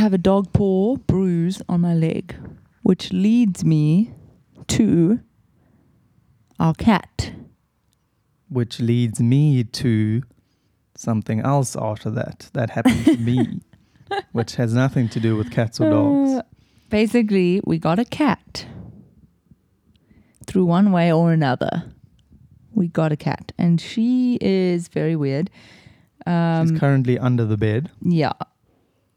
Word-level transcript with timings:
have 0.00 0.14
a 0.14 0.18
dog 0.18 0.50
paw 0.54 0.96
bruise 0.96 1.60
on 1.68 1.82
my 1.82 1.94
leg, 1.94 2.34
which 2.82 3.12
leads 3.12 3.64
me 3.64 4.14
to 4.68 5.20
our 6.58 6.72
cat. 6.72 7.32
Which 8.48 8.80
leads 8.80 9.20
me 9.20 9.62
to 9.62 10.22
something 10.96 11.40
else 11.40 11.76
after 11.76 12.10
that 12.10 12.48
that 12.54 12.70
happened 12.70 13.04
to 13.04 13.16
me, 13.18 13.60
which 14.32 14.56
has 14.56 14.72
nothing 14.72 15.08
to 15.10 15.20
do 15.20 15.36
with 15.36 15.52
cats 15.52 15.78
or 15.80 15.90
dogs. 15.90 16.30
Uh, 16.30 16.42
basically, 16.88 17.60
we 17.64 17.78
got 17.78 17.98
a 17.98 18.04
cat 18.06 18.64
through 20.46 20.64
one 20.64 20.92
way 20.92 21.12
or 21.12 21.30
another. 21.30 21.92
We 22.72 22.88
got 22.88 23.12
a 23.12 23.16
cat, 23.16 23.52
and 23.58 23.78
she 23.78 24.38
is 24.40 24.88
very 24.88 25.14
weird. 25.14 25.50
Um, 26.26 26.68
She's 26.68 26.78
currently 26.78 27.18
under 27.18 27.44
the 27.44 27.58
bed. 27.58 27.90
Yeah. 28.00 28.32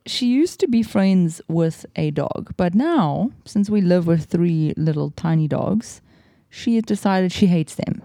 She 0.06 0.28
used 0.28 0.60
to 0.60 0.68
be 0.68 0.84
friends 0.84 1.42
with 1.48 1.86
a 1.96 2.11
dog, 2.11 2.54
but 2.57 2.75
now, 2.75 3.32
since 3.46 3.70
we 3.70 3.82
live 3.82 4.06
with 4.06 4.25
three 4.25 4.74
little 4.75 5.11
tiny 5.11 5.48
dogs, 5.48 6.02
she 6.50 6.75
has 6.75 6.84
decided 6.84 7.32
she 7.32 7.48
hates 7.48 7.75
them. 7.75 8.02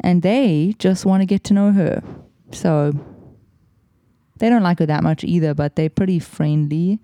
And 0.00 0.22
they 0.22 0.74
just 0.78 1.06
want 1.06 1.22
to 1.22 1.26
get 1.26 1.44
to 1.44 1.54
know 1.54 1.72
her. 1.72 2.02
So 2.50 2.92
they 4.38 4.48
don't 4.48 4.62
like 4.62 4.80
her 4.80 4.86
that 4.86 5.02
much 5.02 5.24
either, 5.24 5.54
but 5.54 5.76
they're 5.76 5.88
pretty 5.88 6.18
friendly. 6.18 6.98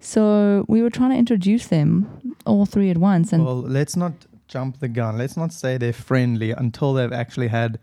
So 0.00 0.66
we 0.68 0.82
were 0.82 0.90
trying 0.90 1.10
to 1.10 1.16
introduce 1.16 1.68
them 1.68 2.34
all 2.44 2.66
three 2.66 2.90
at 2.90 2.98
once. 2.98 3.32
And 3.32 3.44
well, 3.44 3.60
let's 3.62 3.96
not 3.96 4.12
jump 4.48 4.80
the 4.80 4.88
gun. 4.88 5.16
Let's 5.16 5.36
not 5.36 5.52
say 5.52 5.78
they're 5.78 5.92
friendly 5.92 6.50
until 6.50 6.92
they've 6.92 7.12
actually 7.12 7.48
had 7.48 7.78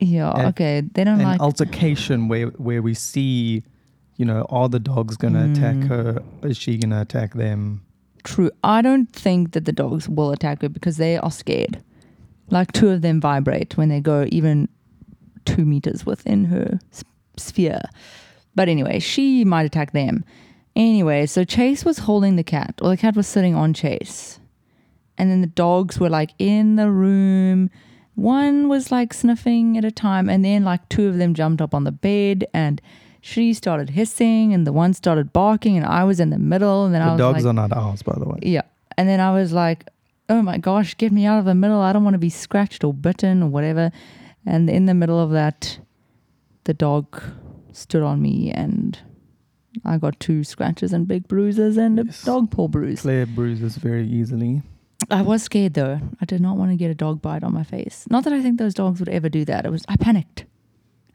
yeah, 0.00 0.30
and- 0.30 0.48
okay. 0.48 0.80
They 0.80 1.04
don't 1.04 1.20
an 1.20 1.26
like. 1.26 1.40
altercation 1.40 2.28
where 2.28 2.48
where 2.48 2.82
we 2.82 2.94
see, 2.94 3.64
you 4.18 4.24
know, 4.26 4.44
are 4.50 4.68
the 4.68 4.78
dogs 4.80 5.16
gonna 5.16 5.50
attack 5.50 5.76
Mm. 5.76 5.88
her? 5.88 6.22
Is 6.42 6.56
she 6.58 6.76
gonna 6.76 7.00
attack 7.00 7.32
them? 7.34 7.80
True. 8.24 8.50
I 8.62 8.82
don't 8.82 9.10
think 9.10 9.52
that 9.52 9.64
the 9.64 9.72
dogs 9.72 10.08
will 10.08 10.32
attack 10.32 10.60
her 10.62 10.68
because 10.68 10.98
they 10.98 11.16
are 11.16 11.30
scared. 11.30 11.82
Like 12.50 12.72
two 12.72 12.90
of 12.90 13.00
them 13.00 13.20
vibrate 13.20 13.76
when 13.76 13.88
they 13.88 14.00
go 14.00 14.26
even 14.30 14.68
two 15.46 15.64
meters 15.64 16.04
within 16.04 16.44
her 16.46 16.78
sphere. 17.36 17.80
But 18.54 18.68
anyway, 18.68 18.98
she 18.98 19.44
might 19.44 19.64
attack 19.66 19.92
them. 19.92 20.24
Anyway, 20.74 21.26
so 21.26 21.44
Chase 21.44 21.84
was 21.84 21.98
holding 21.98 22.36
the 22.36 22.42
cat, 22.44 22.74
or 22.82 22.90
the 22.90 22.96
cat 22.96 23.16
was 23.16 23.26
sitting 23.26 23.54
on 23.54 23.72
Chase. 23.72 24.40
And 25.16 25.30
then 25.30 25.40
the 25.40 25.46
dogs 25.46 25.98
were 25.98 26.10
like 26.10 26.32
in 26.38 26.76
the 26.76 26.90
room. 26.90 27.70
One 28.14 28.68
was 28.68 28.90
like 28.90 29.14
sniffing 29.14 29.76
at 29.78 29.84
a 29.84 29.90
time, 29.92 30.28
and 30.28 30.44
then 30.44 30.64
like 30.64 30.88
two 30.88 31.08
of 31.08 31.18
them 31.18 31.34
jumped 31.34 31.62
up 31.62 31.72
on 31.74 31.84
the 31.84 31.92
bed 31.92 32.46
and 32.52 32.80
she 33.20 33.52
started 33.54 33.90
hissing 33.90 34.52
and 34.54 34.66
the 34.66 34.72
one 34.72 34.92
started 34.94 35.32
barking 35.32 35.76
and 35.76 35.84
I 35.86 36.04
was 36.04 36.20
in 36.20 36.30
the 36.30 36.38
middle 36.38 36.84
and 36.86 36.94
then 36.94 37.02
I 37.02 37.06
The 37.06 37.12
was 37.12 37.18
dogs 37.18 37.44
like 37.44 37.50
are 37.50 37.54
not 37.54 37.72
ours, 37.72 38.02
by 38.02 38.14
the 38.18 38.26
way. 38.28 38.38
yeah. 38.42 38.62
And 38.96 39.08
then 39.08 39.20
I 39.20 39.32
was 39.32 39.52
like, 39.52 39.86
oh 40.28 40.42
my 40.42 40.58
gosh, 40.58 40.96
get 40.96 41.12
me 41.12 41.24
out 41.26 41.38
of 41.38 41.44
the 41.44 41.54
middle. 41.54 41.80
I 41.80 41.92
don't 41.92 42.04
want 42.04 42.14
to 42.14 42.18
be 42.18 42.30
scratched 42.30 42.84
or 42.84 42.92
bitten 42.94 43.42
or 43.42 43.48
whatever. 43.48 43.90
And 44.46 44.68
in 44.70 44.86
the 44.86 44.94
middle 44.94 45.18
of 45.20 45.30
that, 45.30 45.78
the 46.64 46.74
dog 46.74 47.22
stood 47.72 48.02
on 48.02 48.20
me 48.22 48.50
and 48.50 48.98
I 49.84 49.98
got 49.98 50.18
two 50.20 50.42
scratches 50.44 50.92
and 50.92 51.06
big 51.06 51.28
bruises 51.28 51.76
and 51.76 51.98
Yes. 52.04 52.22
a 52.22 52.26
dog 52.26 52.50
paw 52.50 52.68
bruise. 52.68 53.02
Claire 53.02 53.26
bruises 53.26 53.76
very 53.76 54.06
easily. 54.08 54.62
I 55.10 55.22
was 55.22 55.42
scared 55.44 55.74
though. 55.74 56.00
I 56.20 56.24
did 56.24 56.40
not 56.40 56.56
want 56.56 56.70
to 56.72 56.76
get 56.76 56.90
a 56.90 56.94
dog 56.94 57.22
bite 57.22 57.44
on 57.44 57.54
my 57.54 57.62
face. 57.62 58.04
Not 58.10 58.24
that 58.24 58.32
I 58.32 58.42
think 58.42 58.58
those 58.58 58.74
dogs 58.74 58.98
would 59.00 59.08
ever 59.08 59.28
do 59.28 59.44
that. 59.44 59.64
It 59.64 59.70
was 59.70 59.84
I 59.88 59.96
panicked. 59.96 60.44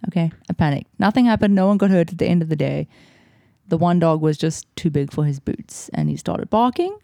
Okay, 0.08 0.32
I 0.50 0.54
panicked. 0.54 0.90
Nothing 1.00 1.26
happened. 1.26 1.56
No 1.56 1.68
one 1.68 1.78
got 1.78 1.90
hurt 1.90 2.12
at 2.12 2.18
the 2.18 2.28
end 2.28 2.42
of 2.42 2.50
the 2.50 2.56
day. 2.56 2.88
The 3.68 3.78
one 3.78 4.00
dog 4.00 4.22
was 4.22 4.38
just 4.38 4.74
too 4.76 4.90
big 4.90 5.12
for 5.12 5.26
his 5.26 5.40
boots 5.40 5.90
and 5.94 6.10
he 6.10 6.18
started 6.18 6.50
barking 6.50 6.98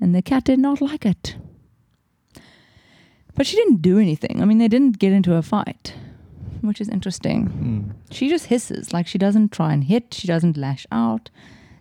and 0.00 0.14
the 0.14 0.22
cat 0.22 0.44
did 0.44 0.58
not 0.58 0.80
like 0.80 1.06
it. 1.06 1.36
But 3.34 3.46
she 3.46 3.56
didn't 3.56 3.82
do 3.82 3.98
anything. 3.98 4.42
I 4.42 4.44
mean, 4.44 4.58
they 4.58 4.68
didn't 4.68 4.98
get 4.98 5.12
into 5.12 5.34
a 5.34 5.42
fight, 5.42 5.94
which 6.60 6.80
is 6.80 6.88
interesting. 6.88 7.48
Mm. 7.48 8.14
She 8.14 8.28
just 8.28 8.46
hisses, 8.46 8.92
like 8.92 9.06
she 9.06 9.16
doesn't 9.16 9.52
try 9.52 9.72
and 9.72 9.84
hit, 9.84 10.12
she 10.12 10.26
doesn't 10.26 10.56
lash 10.56 10.86
out. 10.92 11.30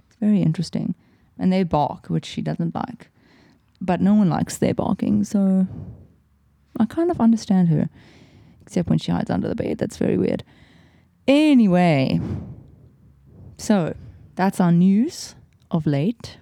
It's 0.08 0.16
very 0.18 0.42
interesting. 0.42 0.96
And 1.38 1.52
they 1.52 1.64
bark, 1.64 2.08
which 2.08 2.26
she 2.26 2.42
doesn't 2.42 2.76
like. 2.76 3.10
But 3.82 4.02
no 4.02 4.14
one 4.14 4.30
likes 4.30 4.58
their 4.58 4.76
barking, 4.76 5.24
so 5.24 5.68
I 6.80 6.86
kind 6.86 7.10
of 7.10 7.20
understand 7.20 7.70
her. 7.70 7.90
Except 8.72 8.88
when 8.90 9.00
she 9.00 9.12
hides 9.12 9.30
under 9.30 9.50
the 9.50 9.56
bed. 9.56 9.80
That's 9.80 9.98
very 9.98 10.18
weird. 10.18 10.46
Anyway, 11.28 12.22
so 13.58 13.94
that's 14.36 14.62
our 14.62 14.72
news 14.72 15.36
of 15.70 15.86
late. 15.86 16.38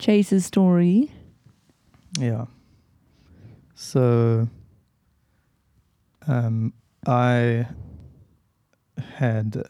Chase's 0.00 0.44
story. 0.44 1.12
Yeah. 2.18 2.46
So, 3.76 4.48
um, 6.26 6.72
I 7.06 7.68
had 9.18 9.62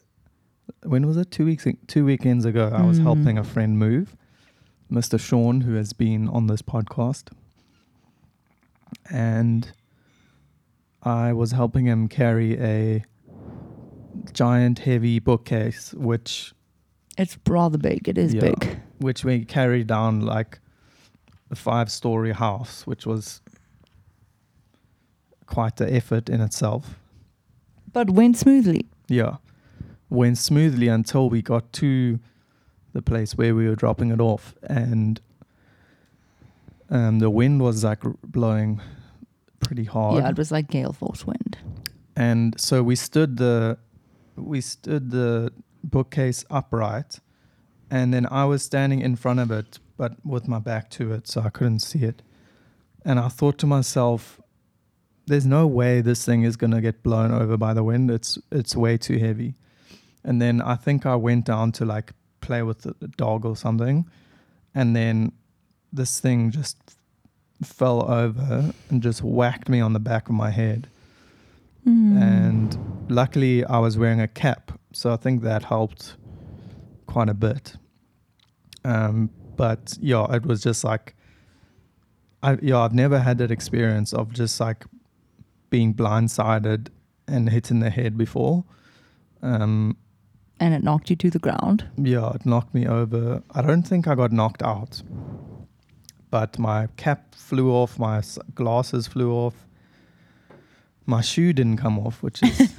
when 0.84 1.06
was 1.06 1.19
it? 1.19 1.31
Two 1.31 1.44
weeks, 1.44 1.66
two 1.87 2.06
weekends 2.06 2.47
ago. 2.47 2.70
I 2.75 2.81
was 2.82 2.98
Mm. 2.98 3.03
helping 3.03 3.37
a 3.37 3.44
friend 3.44 3.78
move, 3.78 4.16
Mr. 4.91 5.20
Sean, 5.20 5.60
who 5.60 5.75
has 5.75 5.93
been 5.93 6.28
on 6.31 6.47
this 6.47 6.62
podcast, 6.62 7.28
and 9.10 9.70
I 11.04 11.32
was 11.32 11.53
helping 11.53 11.84
him 11.87 12.09
carry 12.09 12.59
a 12.60 13.04
giant, 14.32 14.81
heavy 14.81 15.19
bookcase, 15.19 15.92
which 15.94 16.54
It's 17.19 17.38
rather 17.48 17.78
big. 17.78 18.09
It 18.09 18.19
is 18.19 18.34
Yeah. 18.34 18.41
big. 18.41 18.81
which 18.98 19.25
we 19.25 19.44
carried 19.44 19.87
down 19.87 20.20
like 20.22 20.60
a 21.50 21.54
five 21.54 21.91
story 21.91 22.32
house, 22.32 22.87
which 22.87 23.04
was 23.06 23.43
quite 25.47 25.76
the 25.76 25.93
effort 25.93 26.28
in 26.31 26.41
itself. 26.41 26.98
But 27.93 28.09
went 28.10 28.37
smoothly. 28.38 28.87
Yeah. 29.09 29.37
Went 30.09 30.38
smoothly 30.38 30.88
until 30.88 31.28
we 31.28 31.43
got 31.43 31.72
to 31.75 32.19
the 32.94 33.03
place 33.03 33.37
where 33.37 33.54
we 33.54 33.69
were 33.69 33.75
dropping 33.76 34.10
it 34.10 34.20
off 34.20 34.54
and 34.62 35.20
um, 36.88 37.19
the 37.19 37.31
wind 37.31 37.60
was 37.60 37.82
like 37.84 38.00
blowing 38.22 38.81
pretty 39.74 39.88
hard. 39.88 40.22
Yeah, 40.22 40.30
it 40.30 40.38
was 40.38 40.50
like 40.52 40.68
gale 40.68 40.92
force 40.92 41.26
wind. 41.26 41.58
and 42.16 42.54
so 42.60 42.82
we 42.82 42.94
stood 42.96 43.36
the 43.38 43.76
we 44.36 44.60
stood 44.60 45.10
the 45.10 45.52
bookcase 45.82 46.44
upright 46.50 47.18
and 47.90 48.14
then 48.14 48.26
i 48.30 48.44
was 48.44 48.62
standing 48.62 49.00
in 49.00 49.16
front 49.16 49.40
of 49.40 49.50
it 49.50 49.78
but 49.96 50.12
with 50.24 50.46
my 50.48 50.58
back 50.58 50.88
to 50.90 51.12
it 51.12 51.26
so 51.28 51.40
i 51.40 51.50
couldn't 51.50 51.80
see 51.80 52.04
it 52.04 52.22
and 53.04 53.18
i 53.18 53.28
thought 53.28 53.58
to 53.58 53.66
myself 53.66 54.40
there's 55.26 55.46
no 55.46 55.66
way 55.66 56.00
this 56.00 56.24
thing 56.24 56.42
is 56.44 56.56
going 56.56 56.70
to 56.70 56.80
get 56.80 57.02
blown 57.02 57.32
over 57.32 57.56
by 57.56 57.74
the 57.74 57.82
wind 57.82 58.10
it's 58.10 58.38
it's 58.50 58.74
way 58.76 58.96
too 58.96 59.18
heavy 59.18 59.54
and 60.22 60.40
then 60.40 60.60
i 60.62 60.76
think 60.76 61.04
i 61.04 61.16
went 61.16 61.44
down 61.44 61.72
to 61.72 61.84
like 61.84 62.12
play 62.40 62.62
with 62.62 62.82
the 62.82 62.94
the 63.00 63.08
dog 63.08 63.44
or 63.44 63.56
something 63.56 64.06
and 64.74 64.94
then 64.96 65.32
this 65.92 66.20
thing 66.20 66.50
just 66.50 66.94
fell 67.64 68.10
over 68.10 68.72
and 68.91 69.02
just 69.02 69.22
whacked 69.22 69.69
me 69.69 69.80
on 69.80 69.92
the 69.92 70.00
back 70.00 70.28
of 70.28 70.34
my 70.34 70.50
head 70.50 70.88
Mm. 71.86 72.19
and 72.22 72.78
luckily 73.10 73.62
I 73.62 73.78
was 73.78 73.98
wearing 73.98 74.19
a 74.19 74.26
cap, 74.26 74.72
so 74.92 75.12
I 75.12 75.16
think 75.16 75.42
that 75.42 75.64
helped 75.64 76.16
quite 77.06 77.28
a 77.28 77.34
bit. 77.34 77.76
Um, 78.86 79.28
but 79.56 79.94
yeah, 80.00 80.25
it 80.34 80.47
was 80.47 80.62
just 80.62 80.82
like, 80.82 81.14
I 82.42 82.56
yeah, 82.62 82.78
I've 82.78 82.94
never 82.94 83.19
had 83.19 83.36
that 83.36 83.50
experience 83.50 84.14
of 84.14 84.32
just 84.32 84.58
like 84.60 84.86
being 85.69 85.92
blindsided 85.92 86.88
and 87.28 87.50
hit 87.50 87.70
in 87.70 87.81
the 87.81 87.91
head 87.91 88.16
before. 88.16 88.64
Um, 89.42 89.98
and 90.58 90.72
it 90.72 90.82
knocked 90.82 91.10
you 91.10 91.16
to 91.16 91.28
the 91.28 91.38
ground. 91.38 91.84
yeah, 91.98 92.31
it 92.34 92.46
knocked 92.46 92.72
me 92.75 92.87
over. 92.87 93.43
I 93.50 93.61
don't 93.61 93.82
think 93.82 94.08
I 94.08 94.14
got 94.14 94.32
knocked 94.32 94.62
out, 94.62 95.02
but 96.34 96.58
my 96.58 96.88
cap 96.96 97.32
flew 97.36 97.70
off, 97.70 97.96
my 97.96 98.20
glasses 98.56 99.06
flew 99.06 99.31
off, 99.32 99.54
my 101.06 101.20
shoe 101.20 101.52
didn't 101.52 101.76
come 101.76 101.96
off, 101.96 102.25
which 102.25 102.42
is 102.42 102.75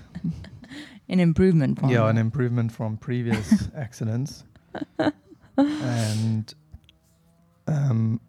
An 1.08 1.22
improvement 1.22 1.80
from 1.80 1.88
yeah, 1.88 2.10
an 2.10 2.18
improvement 2.18 2.74
from 2.74 2.98
previous 2.98 3.70
accidents. 3.78 4.44
and 5.56 6.54
um 7.66 8.20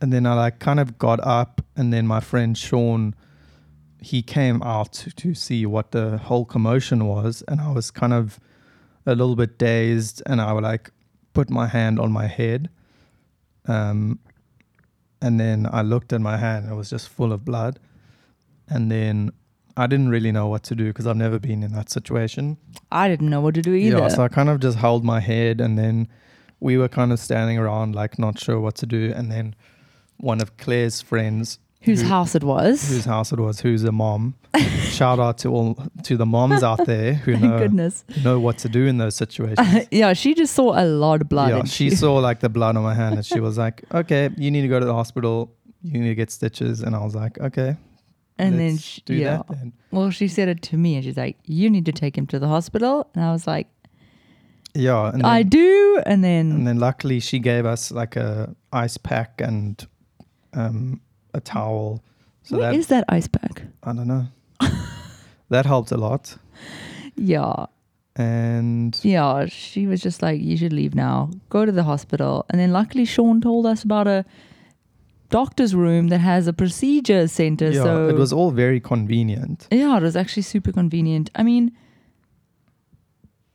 and 0.00 0.12
then 0.12 0.26
I 0.26 0.34
like 0.34 0.60
kind 0.60 0.78
of 0.78 0.96
got 0.96 1.18
up 1.26 1.60
and 1.74 1.92
then 1.92 2.06
my 2.06 2.20
friend 2.20 2.56
Sean 2.56 3.16
he 4.00 4.22
came 4.22 4.62
out 4.62 4.92
to, 4.92 5.10
to 5.10 5.34
see 5.34 5.66
what 5.66 5.90
the 5.90 6.18
whole 6.18 6.44
commotion 6.44 7.06
was 7.06 7.42
and 7.48 7.60
I 7.60 7.72
was 7.72 7.90
kind 7.90 8.12
of 8.12 8.38
a 9.06 9.16
little 9.16 9.34
bit 9.34 9.58
dazed 9.58 10.22
and 10.26 10.40
I 10.40 10.52
would 10.52 10.62
like 10.62 10.92
put 11.32 11.50
my 11.50 11.66
hand 11.66 11.98
on 11.98 12.12
my 12.12 12.28
head. 12.28 12.70
Um 13.66 14.20
and 15.22 15.38
then 15.38 15.68
I 15.72 15.82
looked 15.82 16.12
at 16.12 16.20
my 16.20 16.36
hand, 16.36 16.68
it 16.68 16.74
was 16.74 16.90
just 16.90 17.08
full 17.08 17.32
of 17.32 17.44
blood. 17.44 17.78
And 18.68 18.90
then 18.90 19.32
I 19.76 19.86
didn't 19.86 20.08
really 20.08 20.32
know 20.32 20.48
what 20.48 20.64
to 20.64 20.74
do 20.74 20.88
because 20.88 21.06
I've 21.06 21.16
never 21.16 21.38
been 21.38 21.62
in 21.62 21.72
that 21.72 21.90
situation. 21.90 22.58
I 22.90 23.08
didn't 23.08 23.30
know 23.30 23.40
what 23.40 23.54
to 23.54 23.62
do 23.62 23.72
either. 23.72 23.98
Yeah, 23.98 24.08
so 24.08 24.24
I 24.24 24.28
kind 24.28 24.48
of 24.48 24.60
just 24.60 24.78
held 24.78 25.04
my 25.04 25.20
head 25.20 25.60
and 25.60 25.78
then 25.78 26.08
we 26.60 26.76
were 26.76 26.88
kind 26.88 27.12
of 27.12 27.20
standing 27.20 27.56
around 27.56 27.94
like 27.94 28.18
not 28.18 28.38
sure 28.38 28.60
what 28.60 28.74
to 28.76 28.86
do 28.86 29.12
and 29.14 29.30
then 29.30 29.54
one 30.18 30.40
of 30.40 30.56
Claire's 30.56 31.00
friends 31.00 31.58
Whose 31.82 32.02
who- 32.02 32.08
house 32.08 32.34
it 32.34 32.44
was. 32.44 32.88
whose 32.88 33.04
house 33.04 33.32
it 33.32 33.40
was, 33.40 33.60
who's 33.60 33.84
a 33.84 33.92
mom. 33.92 34.34
Shout 34.82 35.18
out 35.18 35.38
to 35.38 35.48
all 35.48 35.76
to 36.04 36.16
the 36.16 36.26
moms 36.26 36.62
out 36.62 36.84
there 36.86 37.14
who 37.14 37.36
know 37.36 37.58
goodness. 37.58 38.04
know 38.22 38.38
what 38.38 38.58
to 38.58 38.68
do 38.68 38.86
in 38.86 38.98
those 38.98 39.14
situations. 39.16 39.86
yeah, 39.90 40.12
she 40.12 40.34
just 40.34 40.54
saw 40.54 40.78
a 40.78 40.84
lot 40.84 41.22
of 41.22 41.28
blood. 41.28 41.50
yeah, 41.50 41.64
she 41.64 41.90
saw 41.90 42.16
like 42.28 42.40
the 42.40 42.48
blood 42.48 42.76
on 42.76 42.82
my 42.82 42.94
hand 42.94 43.14
and 43.16 43.24
she 43.24 43.40
was 43.40 43.56
like, 43.58 43.82
"Okay, 43.92 44.30
you 44.36 44.50
need 44.50 44.62
to 44.62 44.68
go 44.68 44.78
to 44.78 44.86
the 44.86 44.94
hospital. 44.94 45.50
You 45.82 46.00
need 46.00 46.08
to 46.10 46.14
get 46.14 46.30
stitches." 46.30 46.82
And 46.82 46.94
I 46.94 47.02
was 47.02 47.14
like, 47.14 47.38
"Okay, 47.40 47.76
and 48.38 48.58
then 48.60 48.76
she, 48.78 49.02
yeah. 49.08 49.38
that 49.38 49.48
then." 49.48 49.72
Well, 49.90 50.10
she 50.10 50.28
said 50.28 50.48
it 50.48 50.62
to 50.62 50.76
me, 50.76 50.96
and 50.96 51.04
she's 51.04 51.16
like, 51.16 51.38
"You 51.46 51.70
need 51.70 51.86
to 51.86 51.92
take 51.92 52.16
him 52.16 52.26
to 52.28 52.38
the 52.38 52.48
hospital." 52.48 53.08
And 53.14 53.24
I 53.24 53.32
was 53.32 53.46
like, 53.46 53.68
Yeah, 54.74 55.10
then, 55.12 55.24
"I 55.24 55.42
do." 55.42 56.02
And 56.06 56.22
then, 56.22 56.52
and 56.52 56.66
then 56.66 56.78
luckily 56.78 57.20
she 57.20 57.38
gave 57.38 57.64
us 57.66 57.90
like 57.90 58.16
a 58.16 58.54
ice 58.72 58.98
pack 58.98 59.40
and 59.40 59.84
um, 60.52 61.00
a 61.34 61.40
towel. 61.40 62.02
So 62.42 62.58
where 62.58 62.70
that 62.72 62.78
is 62.78 62.86
that 62.88 63.04
ice 63.08 63.28
pack? 63.28 63.62
I 63.82 63.92
don't 63.92 64.08
know. 64.08 64.26
that 65.48 65.66
helped 65.66 65.92
a 65.92 65.96
lot. 65.96 66.36
Yeah, 67.16 67.66
And 68.16 68.98
yeah. 69.02 69.46
She 69.46 69.86
was 69.86 70.00
just 70.00 70.22
like, 70.22 70.40
"You 70.40 70.56
should 70.56 70.72
leave 70.72 70.94
now. 70.94 71.30
Go 71.50 71.64
to 71.66 71.72
the 71.72 71.82
hospital." 71.84 72.44
And 72.50 72.58
then, 72.60 72.72
luckily, 72.72 73.04
Sean 73.04 73.40
told 73.40 73.66
us 73.66 73.82
about 73.84 74.06
a 74.08 74.24
doctor's 75.30 75.74
room 75.74 76.08
that 76.08 76.18
has 76.20 76.46
a 76.46 76.52
procedure 76.52 77.26
center. 77.28 77.70
yeah, 77.70 77.82
so 77.82 78.08
it 78.08 78.16
was 78.16 78.32
all 78.32 78.50
very 78.50 78.80
convenient. 78.80 79.68
Yeah, 79.70 79.96
it 79.96 80.02
was 80.02 80.16
actually 80.16 80.42
super 80.42 80.72
convenient. 80.72 81.30
I 81.34 81.42
mean, 81.42 81.72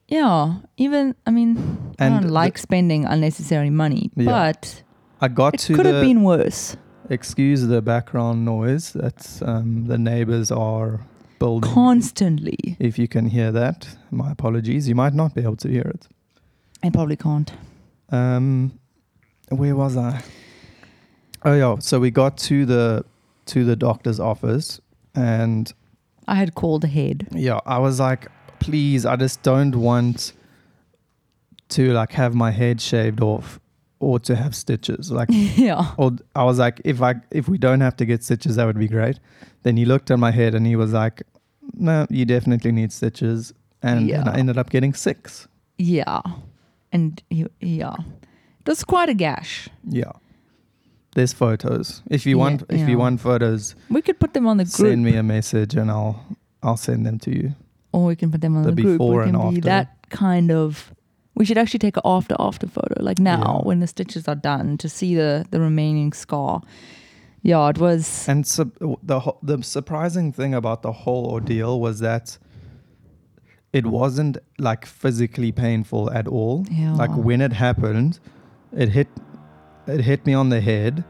yeah, 0.08 0.56
even 0.78 1.16
I 1.26 1.32
mean, 1.32 1.58
I 2.00 2.06
And 2.06 2.14
don't 2.16 2.28
the- 2.28 2.34
like 2.34 2.58
spending 2.58 3.06
unnecessary 3.06 3.70
money, 3.70 4.12
Yeah. 4.16 4.26
but 4.26 4.84
I 5.22 5.28
got 5.28 5.52
to. 5.54 5.56
it 5.58 5.60
to 5.68 5.74
could 5.76 5.86
have 5.86 6.02
been 6.02 6.24
worse. 6.24 6.78
Excuse 7.10 7.66
the 7.68 7.82
background 7.82 8.46
noise. 8.46 8.94
That's 8.94 9.42
um, 9.42 9.86
the 9.86 9.98
neighbors 9.98 10.52
are 10.52 11.02
building. 11.40 11.72
Constantly, 11.72 12.78
if 12.80 12.98
you 12.98 13.08
can 13.08 13.28
hear 13.28 13.52
that, 13.52 13.88
my 14.12 14.32
apologies. 14.32 14.88
You 14.88 14.96
might 14.96 15.14
not 15.14 15.34
be 15.36 15.42
able 15.42 15.58
to 15.58 15.70
hear 15.70 15.84
it. 15.84 16.08
I 16.84 16.90
probably 16.90 17.16
can't. 17.16 17.52
Um, 18.10 18.80
where 19.50 19.76
was 19.76 19.98
I? 19.98 20.22
Oh 21.44 21.54
yeah, 21.54 21.76
so 21.80 22.00
we 22.00 22.12
got 22.12 22.38
to 22.40 22.66
the 22.66 23.06
to 23.48 23.64
the 23.64 23.76
doctor's 23.76 24.20
office, 24.20 24.82
and 25.16 25.72
I 26.28 26.36
had 26.36 26.56
called 26.56 26.84
ahead. 26.84 27.28
yeah, 27.32 27.60
I 27.66 27.80
was 27.80 28.00
like, 28.00 28.28
please, 28.60 29.06
I 29.06 29.16
just 29.16 29.44
don't 29.44 29.76
want 29.76 30.34
to 31.70 31.94
like 31.94 32.12
have 32.14 32.34
my 32.34 32.52
head 32.52 32.82
shaved 32.82 33.22
off 33.22 33.60
or 34.00 34.20
to 34.20 34.36
have 34.36 34.56
stitches. 34.56 35.12
Like, 35.12 35.30
yeah, 35.32 35.94
or 35.98 36.12
I 36.36 36.44
was 36.44 36.60
like, 36.60 36.82
if 36.86 37.02
I 37.02 37.16
if 37.32 37.48
we 37.48 37.58
don't 37.58 37.82
have 37.82 37.96
to 37.98 38.06
get 38.06 38.24
stitches, 38.24 38.56
that 38.58 38.66
would 38.66 38.80
be 38.80 38.88
great. 38.88 39.20
Then 39.64 39.78
he 39.78 39.86
looked 39.86 40.12
at 40.12 40.20
my 40.20 40.32
head 40.32 40.54
and 40.56 40.66
he 40.68 40.76
was 40.76 40.94
like, 40.94 41.24
no, 41.74 42.06
you 42.10 42.26
definitely 42.26 42.72
need 42.72 42.92
stitches, 42.92 43.54
and 43.82 44.08
Yeah. 44.08 44.24
I 44.30 44.38
ended 44.38 44.58
up 44.58 44.70
getting 44.70 44.94
six. 44.94 45.48
yeah, 45.78 46.22
and 46.92 47.22
he, 47.30 47.46
yeah, 47.60 47.96
was 48.66 48.84
quite 48.84 49.10
a 49.10 49.14
gash. 49.14 49.70
Yeah. 49.84 50.12
There's 51.16 51.34
photos. 51.34 52.04
If 52.12 52.26
you 52.28 52.38
Yeah, 52.38 52.44
want 52.44 52.64
if 52.70 52.80
yeah. 52.80 52.88
you 52.88 52.98
want 53.00 53.20
photos, 53.22 53.76
We 53.90 54.02
could 54.02 54.20
put 54.20 54.34
them 54.34 54.46
on 54.48 54.58
the 54.58 54.66
group, 54.66 54.90
send 54.92 55.04
me 55.04 55.16
a 55.16 55.24
message 55.24 55.74
and 55.76 55.90
I'll 55.90 56.24
I'll 56.62 56.78
send 56.78 57.06
them 57.06 57.18
to 57.20 57.32
you. 57.32 57.54
or 57.92 58.06
we 58.06 58.16
can 58.16 58.32
put 58.32 58.42
them 58.42 58.56
on 58.56 58.64
the 58.64 58.72
the, 58.72 58.82
group. 58.82 58.98
before 59.00 59.22
We 59.22 59.26
can 59.32 59.36
and 59.36 59.50
be 59.52 59.58
after. 59.58 59.70
that 59.70 60.10
kind 60.10 60.52
of. 60.52 60.94
We 61.38 61.46
should 61.46 61.58
actually 61.58 61.80
take 61.88 61.98
an 61.98 62.04
after 62.06 62.36
after 62.40 62.68
photo, 62.68 62.96
like 63.10 63.20
now 63.20 63.42
Yeah. 63.42 63.68
when 63.68 63.80
the 63.80 63.88
stitches 63.88 64.28
are 64.28 64.40
done, 64.52 64.78
to 64.78 64.88
see 64.90 65.16
the 65.16 65.46
the 65.52 65.60
remaining 65.60 66.14
scar. 66.14 66.62
Yeah, 67.44 67.70
it 67.70 67.78
was. 67.78 68.28
And 68.28 68.46
sub, 68.46 68.70
the 69.04 69.20
the 69.44 69.62
surprising 69.64 70.34
thing 70.34 70.54
about 70.62 70.82
the 70.82 70.92
whole 70.92 71.26
ordeal 71.36 71.80
was 71.80 72.00
that 72.00 72.38
it 73.74 73.86
wasn't 73.86 74.38
like 74.58 74.86
physically 74.86 75.52
painful 75.52 76.10
at 76.12 76.28
all. 76.28 76.66
Yeah. 76.72 76.94
Like 77.04 77.12
when 77.28 77.42
it 77.42 77.54
happened, 77.54 78.20
it 78.76 78.90
hit 78.90 79.08
it 79.88 80.02
hit 80.02 80.26
me 80.26 80.34
on 80.34 80.50
the 80.50 80.62
head 80.62 81.04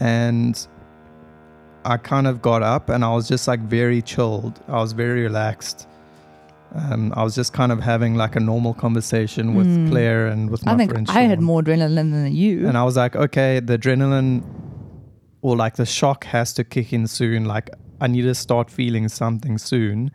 and 0.00 0.54
I 1.84 1.96
kind 1.96 2.26
of 2.26 2.42
got 2.42 2.62
up 2.62 2.88
and 2.88 3.04
I 3.04 3.12
was 3.14 3.28
just 3.28 3.46
like 3.48 3.60
very 3.60 4.02
chilled. 4.02 4.60
I 4.68 4.78
was 4.84 4.92
very 4.92 5.22
relaxed. 5.22 5.86
Um, 6.74 7.12
I 7.16 7.22
was 7.22 7.34
just 7.34 7.52
kind 7.52 7.70
of 7.70 7.80
having 7.80 8.14
like 8.14 8.34
a 8.34 8.40
normal 8.40 8.72
conversation 8.74 9.54
with 9.54 9.66
Mm. 9.66 9.90
Claire 9.90 10.26
and 10.28 10.48
with 10.50 10.64
my 10.64 10.72
I 10.72 10.76
think 10.76 10.90
friend. 10.90 11.06
I 11.10 11.20
had 11.22 11.40
more 11.40 11.60
adrenaline 11.62 12.12
than 12.12 12.34
you. 12.34 12.66
And 12.66 12.78
I 12.78 12.84
was 12.84 12.96
like, 12.96 13.14
okay, 13.14 13.60
the 13.60 13.76
adrenaline 13.78 14.42
or 15.42 15.54
like 15.56 15.76
the 15.76 15.84
shock 15.86 16.24
has 16.24 16.54
to 16.54 16.64
kick 16.64 16.92
in 16.92 17.06
soon. 17.06 17.44
Like 17.44 17.68
I 18.00 18.06
need 18.06 18.22
to 18.22 18.34
start 18.34 18.70
feeling 18.70 19.08
something 19.08 19.58
soon. 19.58 20.12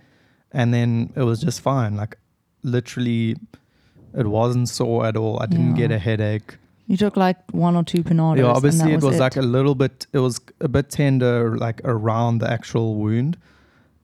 And 0.51 0.73
then 0.73 1.13
it 1.15 1.23
was 1.23 1.39
just 1.41 1.61
fine. 1.61 1.95
Like 1.95 2.17
literally, 2.63 3.35
it 4.15 4.25
wasn't 4.27 4.69
sore 4.69 5.05
at 5.05 5.15
all. 5.15 5.39
I 5.41 5.45
didn't 5.45 5.75
get 5.75 5.91
a 5.91 5.99
headache. 5.99 6.57
you 6.87 6.97
took 6.97 7.17
like 7.17 7.37
one 7.51 7.75
or 7.75 7.83
two 7.83 8.01
Panados. 8.03 8.37
Yeah, 8.37 8.45
and 8.47 8.55
obviously 8.57 8.93
it 8.93 9.03
was 9.03 9.17
it. 9.17 9.19
like 9.19 9.35
a 9.35 9.41
little 9.41 9.75
bit. 9.75 10.07
It 10.13 10.19
was 10.19 10.39
a 10.61 10.67
bit 10.67 10.89
tender, 10.89 11.55
like 11.57 11.81
around 11.83 12.39
the 12.39 12.49
actual 12.49 12.95
wound. 12.95 13.37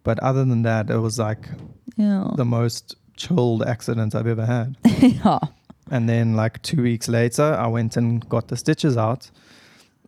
But 0.04 0.20
other 0.20 0.44
than 0.46 0.64
that, 0.64 0.90
it 0.90 0.98
was 0.98 1.18
like 1.18 1.48
yeah, 1.96 2.30
the 2.36 2.46
most 2.46 2.96
chilled 3.16 3.64
accident 3.64 4.16
I've 4.16 4.28
ever 4.28 4.46
had. 4.46 4.76
yeah, 5.02 5.40
And 5.92 6.10
then 6.10 6.36
like 6.36 6.62
two 6.62 6.82
weeks 6.82 7.08
later, 7.08 7.44
I 7.58 7.68
went 7.68 7.96
and 7.98 8.28
got 8.28 8.48
the 8.50 8.58
stitches 8.58 8.98
out, 8.98 9.32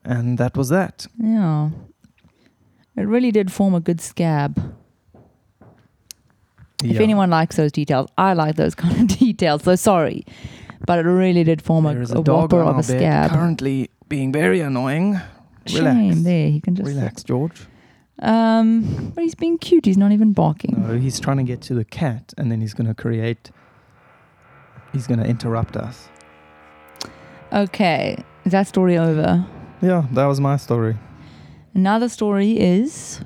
and 0.04 0.38
that 0.38 0.56
was 0.58 0.70
that. 0.70 1.08
yeah. 1.20 1.70
It 2.98 3.08
really 3.08 3.32
did 3.32 3.52
form 3.52 3.76
a 3.76 3.82
good 3.82 4.00
scab. 4.00 4.58
If 6.84 7.00
anyone 7.00 7.30
likes 7.30 7.56
those 7.58 7.72
details, 7.74 8.08
I 8.18 8.34
like 8.34 8.56
those 8.56 8.76
kind 8.84 9.12
of 9.12 9.18
details. 9.20 9.64
So 9.64 9.76
sorry, 9.76 10.26
but 10.86 11.00
it 11.00 11.04
really 11.04 11.44
did 11.44 11.62
form 11.62 11.86
a, 11.86 11.94
There 11.94 12.04
a, 12.04 12.20
a 12.20 12.24
dog 12.24 12.54
whopper 12.54 12.64
of 12.64 12.78
a 12.78 12.84
scab. 12.84 13.32
currently 13.32 13.90
being 14.08 14.32
very 14.32 14.62
annoying. 14.62 15.20
Shame. 15.66 16.24
There, 16.24 16.50
he 16.50 16.62
can 16.62 16.76
just 16.76 16.88
Relax, 16.88 17.24
George. 17.24 17.66
Um, 18.20 19.12
but 19.14 19.24
he's 19.24 19.36
being 19.36 19.58
cute. 19.58 19.86
He's 19.86 19.98
not 19.98 20.12
even 20.12 20.32
barking. 20.34 20.76
No, 20.88 20.98
he's 20.98 21.20
trying 21.20 21.38
to 21.38 21.44
get 21.44 21.62
to 21.64 21.74
the 21.74 21.84
cat, 21.86 22.34
and 22.38 22.52
then 22.52 22.62
he's 22.62 22.74
going 22.74 22.88
to 22.88 22.94
create. 22.94 23.52
He's 24.94 25.08
going 25.08 25.20
to 25.20 25.26
interrupt 25.26 25.76
us. 25.76 26.08
Okay, 27.51 28.24
is 28.46 28.51
that 28.54 28.68
story 28.68 28.98
over? 28.98 29.46
Yeah, 29.82 30.06
that 30.13 30.25
was 30.25 30.39
my 30.39 30.58
story. 30.58 30.96
Another 31.74 32.08
story 32.10 32.58
is 32.58 33.20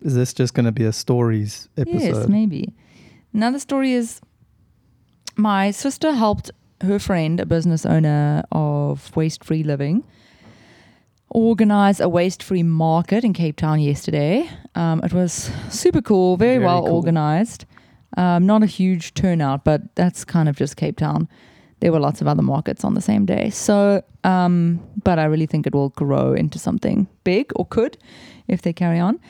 Is 0.00 0.14
this 0.14 0.32
just 0.32 0.54
going 0.54 0.64
to 0.66 0.72
be 0.72 0.84
a 0.84 0.92
stories 0.92 1.68
episode? 1.76 2.00
yes, 2.00 2.28
maybe. 2.28 2.72
Another 3.34 3.58
story 3.58 3.92
is 3.92 4.20
my 5.36 5.70
sister 5.72 6.12
helped 6.12 6.50
her 6.82 6.98
friend, 6.98 7.40
a 7.40 7.46
business 7.46 7.84
owner 7.84 8.44
of 8.52 9.14
waste 9.16 9.44
free 9.44 9.62
living, 9.62 10.04
organize 11.30 12.00
a 12.00 12.08
waste 12.08 12.42
free 12.42 12.62
market 12.62 13.24
in 13.24 13.32
Cape 13.32 13.56
Town 13.56 13.80
yesterday. 13.80 14.48
Um, 14.74 15.00
it 15.04 15.12
was 15.12 15.50
super 15.70 16.02
cool, 16.02 16.36
very, 16.36 16.54
Very 16.54 16.64
well 16.66 16.82
cool. 16.82 16.94
organized. 16.96 17.64
Um, 18.16 18.44
not 18.46 18.62
a 18.62 18.66
huge 18.66 19.14
turnout, 19.14 19.64
but 19.64 19.94
that's 19.94 20.24
kind 20.24 20.48
of 20.48 20.56
just 20.56 20.76
Cape 20.76 20.96
Town. 20.96 21.28
There 21.78 21.92
were 21.92 22.00
lots 22.00 22.20
of 22.20 22.26
other 22.26 22.42
markets 22.42 22.84
on 22.84 22.94
the 22.94 23.00
same 23.00 23.24
day. 23.24 23.50
So, 23.50 24.02
um, 24.24 24.80
but 25.04 25.18
I 25.18 25.24
really 25.24 25.46
think 25.46 25.66
it 25.66 25.74
will 25.74 25.90
grow 25.90 26.34
into 26.34 26.58
something 26.58 27.06
big 27.24 27.52
or 27.56 27.64
could 27.66 27.96
if 28.48 28.62
they 28.62 28.72
carry 28.72 28.98
on. 28.98 29.20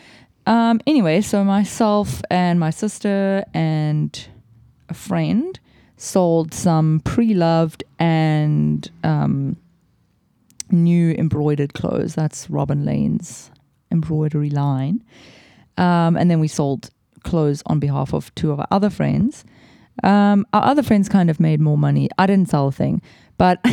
Um, 0.47 0.81
anyway, 0.87 1.21
so 1.21 1.45
myself 1.45 2.23
and 2.31 2.59
my 2.59 2.71
sister 2.71 3.45
and 3.53 4.27
a 4.89 4.95
friend 4.95 5.61
sold 5.99 6.55
some 6.55 7.01
pre-loved 7.05 7.85
and 7.99 8.91
um, 9.05 9.57
new 10.73 11.13
embroidered 11.13 11.75
clothes. 11.75 12.15
That's 12.15 12.49
Robin 12.51 12.85
Lane's 12.85 13.51
embroidery 13.91 14.51
line. 14.51 15.03
Um, 15.77 16.17
and 16.17 16.31
then 16.31 16.41
we 16.41 16.49
sold 16.49 16.91
clothes 17.23 17.63
on 17.67 17.81
behalf 17.81 18.13
of 18.13 18.35
two 18.35 18.53
of 18.53 18.61
our 18.61 18.67
other 18.71 18.91
friends. 18.91 19.45
Um, 20.03 20.47
our 20.53 20.65
other 20.65 20.83
friends 20.83 21.09
kind 21.09 21.31
of 21.31 21.41
made 21.41 21.61
more 21.61 21.77
money. 21.79 22.09
I 22.19 22.27
didn't 22.27 22.49
sell 22.49 22.69
a 22.69 22.73
thing, 22.73 23.03
but 23.39 23.61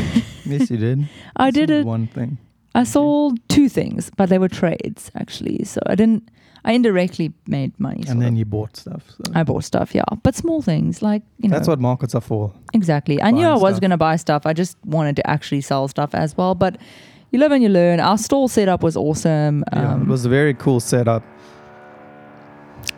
yes, 0.45 0.69
you 0.69 0.77
did. 0.77 1.07
I 1.35 1.51
did 1.51 1.69
it. 1.69 1.85
One 1.85 2.07
thing. 2.07 2.37
I 2.75 2.83
sold 2.83 3.39
two 3.49 3.69
things, 3.69 4.11
but 4.17 4.29
they 4.29 4.37
were 4.37 4.49
trades 4.49 5.11
actually. 5.15 5.63
So 5.63 5.81
I 5.85 5.95
didn't. 5.95 6.29
I 6.67 6.73
indirectly 6.73 7.33
made 7.47 7.79
money. 7.79 8.03
And 8.09 8.21
then 8.21 8.33
of. 8.33 8.39
you 8.39 8.43
bought 8.43 8.75
stuff. 8.75 9.09
So. 9.09 9.31
I 9.33 9.43
bought 9.43 9.63
stuff, 9.63 9.95
yeah, 9.95 10.03
but 10.21 10.35
small 10.35 10.61
things 10.61 11.01
like 11.01 11.23
you 11.39 11.47
know. 11.47 11.55
That's 11.55 11.67
what 11.67 11.79
markets 11.79 12.13
are 12.13 12.21
for. 12.21 12.51
exactly. 12.73 13.21
I 13.21 13.31
knew 13.31 13.47
I 13.47 13.55
was 13.55 13.79
going 13.79 13.91
to 13.91 13.97
buy 13.97 14.17
stuff. 14.17 14.45
I 14.45 14.51
just 14.51 14.77
wanted 14.83 15.15
to 15.15 15.29
actually 15.29 15.61
sell 15.61 15.87
stuff 15.87 16.13
as 16.13 16.35
well. 16.35 16.55
But 16.55 16.77
you 17.31 17.39
live 17.39 17.53
and 17.53 17.63
you 17.63 17.69
learn. 17.69 18.01
Our 18.01 18.17
stall 18.17 18.49
setup 18.49 18.83
was 18.83 18.97
awesome. 18.97 19.63
yeah, 19.71 19.93
Um, 19.93 20.01
it 20.01 20.07
was 20.09 20.25
a 20.25 20.29
very 20.29 20.53
cool 20.53 20.81
setup. 20.81 21.23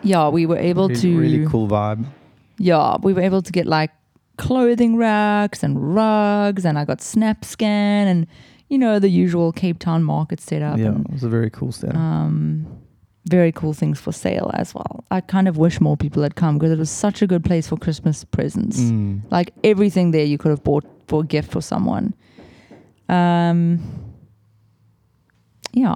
yeah, 0.02 0.28
we 0.28 0.46
were 0.46 0.58
able 0.58 0.88
really, 0.88 1.00
to 1.00 1.18
really 1.18 1.46
cool 1.46 1.68
vibe. 1.68 2.04
yeah, 2.58 2.96
we 3.02 3.12
were 3.12 3.22
able 3.22 3.40
to 3.40 3.52
get 3.52 3.66
like 3.66 3.92
clothing 4.36 4.96
racks 4.96 5.62
and 5.62 5.94
rugs, 5.94 6.64
and 6.64 6.76
I 6.76 6.84
got 6.84 6.98
SnapScan 6.98 7.62
and 8.10 8.26
you 8.68 8.78
know 8.78 8.98
the 8.98 9.10
usual 9.10 9.52
Cape 9.52 9.78
Town 9.78 10.02
market 10.02 10.40
setup. 10.40 10.76
yeah, 10.76 10.86
and, 10.86 11.06
it 11.06 11.12
was 11.12 11.22
a 11.22 11.28
very 11.28 11.50
cool 11.50 11.70
setup. 11.70 11.94
um, 11.94 12.66
very 13.30 13.52
cool 13.52 13.72
things 13.72 13.98
for 14.00 14.12
sale 14.12 14.50
as 14.54 14.74
well. 14.74 15.04
I 15.10 15.20
kind 15.20 15.48
of 15.48 15.56
wish 15.56 15.80
more 15.80 15.96
people 15.96 16.22
had 16.22 16.34
come 16.34 16.58
because 16.58 16.72
it 16.72 16.78
was 16.78 16.90
such 16.90 17.22
a 17.22 17.26
good 17.26 17.44
place 17.44 17.68
for 17.68 17.76
Christmas 17.76 18.24
presents. 18.24 18.78
Mm. 18.80 19.22
Like 19.30 19.52
everything 19.64 20.10
there 20.10 20.24
you 20.24 20.38
could 20.38 20.50
have 20.50 20.64
bought 20.64 20.84
for 21.06 21.20
a 21.22 21.26
gift 21.26 21.50
for 21.50 21.62
someone. 21.62 22.14
Um, 23.08 23.80
yeah. 25.72 25.94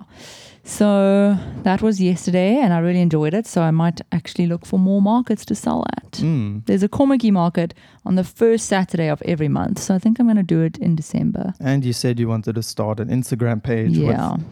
So 0.67 1.37
that 1.63 1.83
was 1.83 2.01
yesterday 2.01 2.57
and 2.57 2.73
I 2.73 2.79
really 2.79 3.01
enjoyed 3.03 3.35
it. 3.35 3.47
So 3.47 3.61
I 3.61 3.71
might 3.71 4.01
actually 4.13 4.47
look 4.47 4.65
for 4.65 4.79
more 4.79 5.03
markets 5.03 5.45
to 5.47 5.55
sell 5.55 5.85
at. 5.99 6.13
Mm. 6.13 6.65
There's 6.65 6.83
a 6.83 6.89
Kommetjie 6.89 7.33
market 7.33 7.75
on 8.07 8.15
the 8.15 8.25
first 8.25 8.67
Saturday 8.67 9.09
of 9.11 9.21
every 9.27 9.49
month. 9.49 9.79
So 9.79 9.95
I 9.95 9.99
think 9.99 10.19
I'm 10.19 10.27
going 10.27 10.37
to 10.39 10.43
do 10.43 10.63
it 10.63 10.79
in 10.79 10.97
December. 10.97 11.53
And 11.61 11.85
you 11.85 11.93
said 11.93 12.19
you 12.19 12.29
wanted 12.29 12.55
to 12.55 12.63
start 12.63 12.99
an 12.99 13.09
Instagram 13.09 13.63
page 13.63 13.91
Yeah. 13.91 14.33
with 14.33 14.45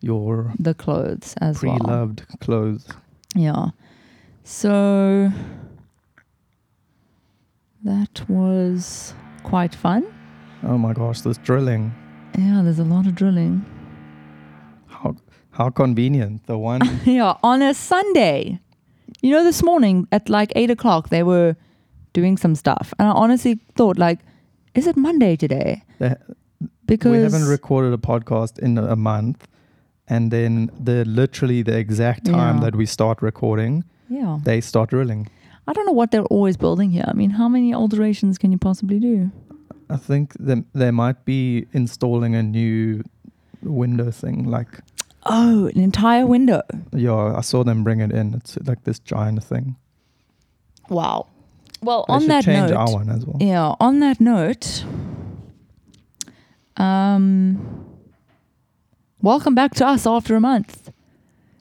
your 0.00 0.52
The 0.58 0.74
clothes 0.74 1.34
as 1.40 1.62
well. 1.62 1.78
pre-loved 1.78 2.26
clothes. 2.40 2.86
Yeah. 3.34 3.66
So 4.44 5.30
that 7.84 8.28
was 8.28 9.14
quite 9.42 9.74
fun. 9.74 10.06
Oh 10.62 10.78
my 10.78 10.92
gosh, 10.92 11.20
this 11.20 11.38
drilling. 11.38 11.94
Yeah, 12.38 12.62
there's 12.62 12.78
a 12.78 12.84
lot 12.84 13.06
of 13.06 13.14
drilling. 13.14 13.64
How 14.86 15.16
how 15.50 15.70
convenient. 15.70 16.46
The 16.46 16.58
one 16.58 16.80
yeah, 17.04 17.34
on 17.42 17.62
a 17.62 17.74
Sunday. 17.74 18.60
You 19.22 19.32
know, 19.32 19.42
this 19.44 19.62
morning 19.62 20.06
at 20.12 20.28
like 20.28 20.52
eight 20.54 20.70
o'clock, 20.70 21.08
they 21.08 21.22
were 21.22 21.56
doing 22.12 22.36
some 22.36 22.54
stuff. 22.54 22.92
And 22.98 23.08
I 23.08 23.12
honestly 23.12 23.58
thought, 23.74 23.98
like, 23.98 24.20
is 24.74 24.86
it 24.86 24.96
Monday 24.96 25.34
today? 25.36 25.82
Because 26.86 27.10
we 27.12 27.18
haven't 27.18 27.46
recorded 27.48 27.92
a 27.92 27.96
podcast 27.98 28.58
in 28.58 28.78
a 28.78 28.96
month. 28.96 29.46
And 30.10 30.30
then 30.30 30.70
the 30.84 31.04
literally 31.04 31.62
the 31.62 31.76
exact 31.78 32.24
time 32.26 32.56
Yeah. 32.56 32.62
that 32.64 32.76
we 32.76 32.86
start 32.86 33.20
recording, 33.22 33.84
yeah. 34.08 34.38
they 34.44 34.60
start 34.60 34.90
drilling. 34.90 35.28
I 35.66 35.72
don't 35.74 35.84
know 35.84 35.92
what 35.92 36.10
they're 36.10 36.24
always 36.30 36.56
building 36.56 36.90
here. 36.90 37.04
I 37.06 37.12
mean, 37.12 37.30
how 37.30 37.48
many 37.48 37.74
alterations 37.74 38.38
can 38.38 38.52
you 38.52 38.58
possibly 38.58 38.98
do? 38.98 39.30
I 39.90 39.96
think 39.98 40.32
they, 40.40 40.62
they 40.74 40.90
might 40.90 41.24
be 41.26 41.66
installing 41.72 42.34
a 42.34 42.42
new 42.42 43.02
window 43.62 44.10
thing. 44.10 44.44
Like, 44.44 44.80
Oh, 45.26 45.66
an 45.66 45.78
entire 45.80 46.24
window. 46.26 46.62
yeah, 46.94 47.36
I 47.36 47.42
saw 47.42 47.62
them 47.64 47.84
bring 47.84 48.00
it 48.00 48.10
in. 48.12 48.32
It's 48.34 48.56
like 48.64 48.84
this 48.84 48.98
giant 48.98 49.44
thing. 49.44 49.76
Wow. 50.88 51.26
Well, 51.82 52.06
They 52.08 52.14
on 52.14 52.26
that 52.28 52.44
change 52.44 52.70
note, 52.70 52.76
our 52.76 52.92
one 52.92 53.10
as 53.10 53.26
well. 53.26 53.36
Yeah, 53.40 53.74
on 53.78 54.00
that 54.00 54.20
note, 54.22 54.84
um, 56.76 57.77
welcome 59.22 59.54
back 59.54 59.74
to 59.74 59.86
us 59.86 60.06
after 60.06 60.36
a 60.36 60.40
month. 60.40 60.90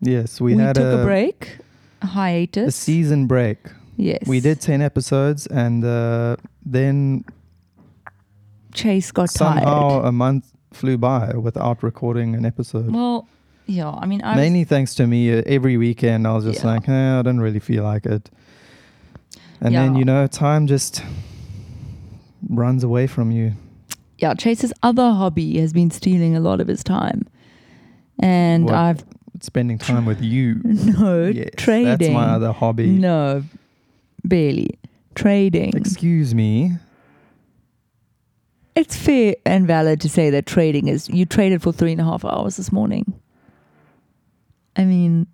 Yes, 0.01 0.39
we, 0.39 0.55
We, 0.55 0.61
had 0.61 0.75
took 0.75 0.99
a, 1.01 1.03
break, 1.03 1.57
a 2.01 2.05
a 2.05 2.07
hiatus. 2.07 2.75
season 2.75 3.25
break. 3.27 3.57
yes, 3.95 4.27
We 4.27 4.39
did 4.39 4.61
10 4.61 4.81
episodes 4.81 5.47
and 5.47 5.83
uh, 5.83 6.35
then 6.65 7.25
Chase 8.73 9.11
got 9.11 9.29
somehow 9.29 9.89
tired. 9.89 10.05
a 10.05 10.11
month 10.11 10.51
flew 10.71 10.97
by 10.97 11.33
without 11.35 11.81
recording 11.81 12.35
an 12.35 12.45
episode. 12.45 12.91
Well, 12.93 13.27
yeah, 13.65 13.89
I 13.89 14.05
mean, 14.05 14.21
I 14.21 14.31
was- 14.31 14.37
Mainly 14.37 14.63
thanks 14.63 14.93
to 14.95 15.07
me. 15.07 15.33
Uh, 15.35 15.41
every 15.47 15.77
weekend 15.77 16.27
I 16.27 16.33
was 16.33 16.45
just 16.45 16.63
Yeah. 16.63 16.67
like, 16.73 16.87
eh, 16.87 17.19
I 17.19 17.21
don't 17.23 17.39
really 17.39 17.59
feel 17.59 17.83
like 17.83 18.05
it. 18.05 18.29
And 19.59 19.73
then, 19.73 19.93
Yeah. 19.93 19.99
you 19.99 20.05
know, 20.05 20.27
time 20.27 20.67
just 20.67 21.03
runs 22.47 22.83
away 22.83 23.07
from 23.07 23.31
you. 23.31 23.53
yeah, 24.19 24.33
Chase's 24.35 24.73
other 24.83 25.11
hobby 25.11 25.59
has 25.59 25.73
been 25.73 25.89
stealing 25.91 26.35
a 26.35 26.39
lot 26.39 26.59
of 26.61 26.67
his 26.67 26.83
time, 26.83 27.25
and 28.19 28.65
What? 28.65 28.73
I've 28.73 29.05
Spending 29.39 29.77
time 29.77 30.05
with 30.05 30.21
you. 30.21 30.59
no 30.63 31.25
yes, 31.27 31.49
trading. 31.57 31.85
That's 31.85 32.09
my 32.09 32.25
other 32.25 32.51
hobby. 32.51 32.87
No, 32.87 33.43
barely 34.23 34.79
trading. 35.13 35.75
Excuse 35.75 36.33
me. 36.33 36.71
It's 38.75 38.95
fair 38.95 39.35
and 39.45 39.67
valid 39.67 40.01
to 40.01 40.09
say 40.09 40.29
that 40.31 40.45
trading 40.45 40.87
is 40.87 41.07
you 41.09 41.25
traded 41.25 41.61
for 41.61 41.71
three 41.71 41.91
and 41.91 42.01
a 42.01 42.03
half 42.03 42.25
hours 42.25 42.57
this 42.57 42.71
morning. 42.71 43.13
I 44.75 44.85
mean, 44.85 45.27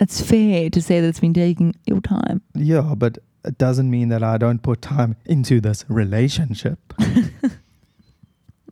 it's 0.00 0.20
fair 0.20 0.70
to 0.70 0.82
say 0.82 1.00
that 1.00 1.08
it's 1.08 1.20
been 1.20 1.34
taking 1.34 1.74
your 1.86 2.00
time. 2.00 2.42
Yeah, 2.54 2.94
but 2.96 3.18
it 3.44 3.58
doesn't 3.58 3.90
mean 3.90 4.08
that 4.08 4.22
I 4.22 4.38
don't 4.38 4.62
put 4.62 4.82
time 4.82 5.16
into 5.26 5.60
this 5.60 5.84
relationship. 5.88 6.78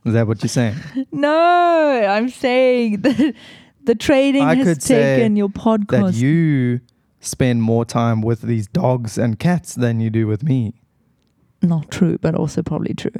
Is 0.05 0.13
that 0.13 0.27
what 0.27 0.41
you're 0.43 0.49
saying? 0.49 0.75
No, 1.11 2.05
I'm 2.09 2.29
saying 2.29 3.01
that 3.01 3.35
the 3.83 3.95
trading 3.95 4.41
I 4.43 4.55
has 4.55 4.77
taken 4.79 5.35
your 5.35 5.49
podcast. 5.49 6.13
That 6.13 6.13
you 6.15 6.79
spend 7.19 7.61
more 7.61 7.85
time 7.85 8.21
with 8.21 8.41
these 8.41 8.67
dogs 8.67 9.17
and 9.17 9.37
cats 9.37 9.75
than 9.75 9.99
you 9.99 10.09
do 10.09 10.25
with 10.27 10.43
me. 10.43 10.73
Not 11.61 11.91
true, 11.91 12.17
but 12.19 12.33
also 12.33 12.63
probably 12.63 12.93
true. 12.95 13.11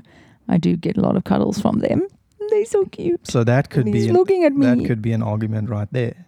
I 0.48 0.58
do 0.58 0.76
get 0.76 0.98
a 0.98 1.02
lot 1.02 1.16
of 1.16 1.24
cuddles 1.24 1.62
from 1.62 1.80
them. 1.80 2.08
They're 2.50 2.66
so 2.66 2.86
cute. 2.86 3.28
So 3.28 3.44
that 3.44 3.70
could 3.70 3.86
And 3.86 3.94
be 3.94 4.00
he's 4.02 4.08
an, 4.10 4.16
looking 4.16 4.44
at 4.44 4.54
me. 4.54 4.66
that 4.66 4.86
could 4.88 5.02
be 5.02 5.12
an 5.14 5.22
argument 5.22 5.70
right 5.70 5.88
there. 5.92 6.26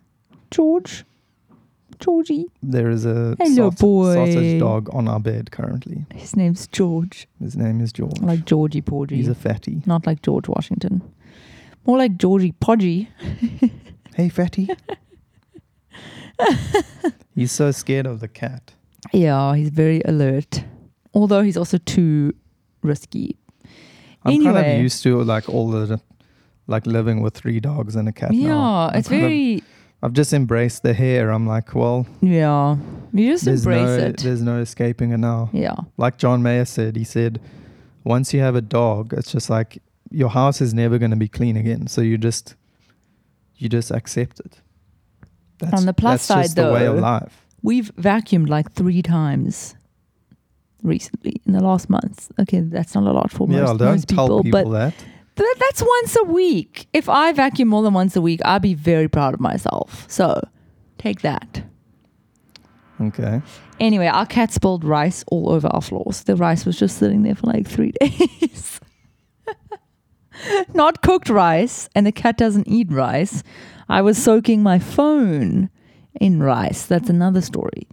George, 0.51 1.03
Georgie. 2.03 2.45
There 2.61 2.89
is 2.89 3.05
a 3.05 3.35
Hello, 3.39 3.69
saus- 3.71 3.79
boy. 3.79 4.13
sausage 4.15 4.59
dog 4.59 4.89
on 4.93 5.07
our 5.07 5.19
bed 5.19 5.51
currently. 5.51 6.05
His 6.13 6.35
name's 6.35 6.67
George, 6.67 7.27
His 7.39 7.55
name 7.55 7.79
is 7.81 7.93
George. 7.93 8.19
like 8.21 8.45
Georgie 8.45 8.81
Porgy. 8.81 9.15
He's 9.15 9.27
a 9.29 9.35
fatty. 9.35 9.81
Not 9.85 10.05
like 10.05 10.21
George 10.21 10.47
Washington. 10.47 11.01
More 11.85 11.97
like 11.97 12.17
Georgie 12.17 12.53
Podgy. 12.61 13.07
Hey, 14.15 14.29
fatty. 14.29 14.69
he's 17.35 17.51
so 17.51 17.71
scared 17.71 18.05
of 18.05 18.19
the 18.19 18.27
cat. 18.27 18.73
Yeah, 19.11 19.55
he's 19.55 19.69
very 19.69 20.01
alert. 20.05 20.63
Although 21.15 21.41
he's 21.41 21.57
also 21.57 21.77
too 21.79 22.33
risky. 22.83 23.37
I'm 24.23 24.43
kind 24.43 24.57
of 24.57 24.79
used 24.81 25.01
to 25.03 25.21
like 25.23 25.49
all 25.49 25.69
the 25.69 25.99
like 26.67 26.85
living 26.85 27.21
with 27.21 27.33
three 27.35 27.59
dogs 27.59 27.95
and 27.95 28.07
a 28.07 28.11
cat. 28.11 28.33
yeah, 28.33 28.47
now. 28.49 28.89
It's 28.93 29.09
very. 29.09 29.63
I've 30.03 30.11
just 30.11 30.33
embraced 30.33 30.83
the 30.83 30.93
hair. 30.93 31.29
I'm 31.29 31.47
like, 31.47 31.73
well, 31.73 32.05
yeah, 32.19 32.75
you 33.13 33.31
just 33.31 33.47
embrace 33.47 33.87
no, 33.87 33.97
it. 33.97 34.17
there's 34.17 34.41
no 34.41 34.59
escaping 34.59 35.11
it 35.11 35.17
now. 35.17 35.49
Yeah, 35.53 35.75
Like 35.95 36.17
John 36.17 36.43
Mayer 36.43 36.65
said, 36.65 36.97
he 36.97 37.05
said, 37.05 37.39
once 38.03 38.33
you 38.33 38.41
have 38.41 38.53
a 38.53 38.61
dog, 38.61 39.13
it's 39.13 39.31
just 39.31 39.49
like 39.49 39.81
your 40.11 40.29
house 40.29 40.59
is 40.59 40.73
never 40.73 40.97
going 40.97 41.11
to 41.11 41.17
be 41.17 41.29
clean 41.29 41.55
again. 41.55 41.87
So 41.87 42.01
you 42.01 42.17
just, 42.17 42.55
you 43.55 43.69
just 43.69 43.91
accept 43.91 44.41
it. 44.41 44.59
That's, 45.59 45.73
On 45.79 45.85
the 45.85 45.93
plus 45.93 46.27
that's 46.27 46.41
just 46.47 46.55
side, 46.57 46.65
the 46.65 46.73
way 46.73 46.85
of 46.85 46.97
though, 46.97 47.01
life. 47.01 47.45
we've 47.61 47.89
vacuumed 47.95 48.49
like 48.49 48.73
three 48.73 49.01
times 49.01 49.75
recently 50.81 51.41
in 51.45 51.53
the 51.53 51.63
last 51.63 51.89
month. 51.89 52.29
Okay, 52.41 52.59
that's 52.59 52.93
not 52.93 53.05
a 53.05 53.13
lot 53.13 53.31
for 53.31 53.47
most, 53.47 53.57
yeah, 53.57 53.65
don't 53.67 53.79
most 53.79 54.09
tell 54.09 54.27
people, 54.27 54.43
people, 54.43 54.63
but 54.65 54.71
that. 54.71 55.05
Th- 55.35 55.57
that's 55.59 55.81
once 55.81 56.15
a 56.15 56.23
week. 56.25 56.87
If 56.93 57.09
I 57.09 57.31
vacuum 57.33 57.67
more 57.69 57.83
than 57.83 57.93
once 57.93 58.15
a 58.15 58.21
week, 58.21 58.39
I'd 58.45 58.61
be 58.61 58.73
very 58.73 59.07
proud 59.07 59.33
of 59.33 59.39
myself. 59.39 60.05
So 60.09 60.41
take 60.97 61.21
that. 61.21 61.63
Okay. 63.01 63.41
Anyway, 63.79 64.07
our 64.07 64.25
cat 64.25 64.51
spilled 64.51 64.83
rice 64.83 65.23
all 65.27 65.51
over 65.51 65.67
our 65.67 65.81
floors. 65.81 66.23
The 66.23 66.35
rice 66.35 66.65
was 66.65 66.77
just 66.77 66.97
sitting 66.97 67.23
there 67.23 67.35
for 67.35 67.47
like 67.47 67.67
three 67.67 67.91
days. 67.99 68.79
Not 70.73 71.01
cooked 71.01 71.29
rice, 71.29 71.89
and 71.95 72.05
the 72.05 72.11
cat 72.11 72.37
doesn't 72.37 72.67
eat 72.67 72.91
rice. 72.91 73.43
I 73.89 74.01
was 74.01 74.21
soaking 74.21 74.63
my 74.63 74.79
phone 74.79 75.69
in 76.19 76.41
rice. 76.41 76.85
That's 76.85 77.09
another 77.09 77.41
story. 77.41 77.87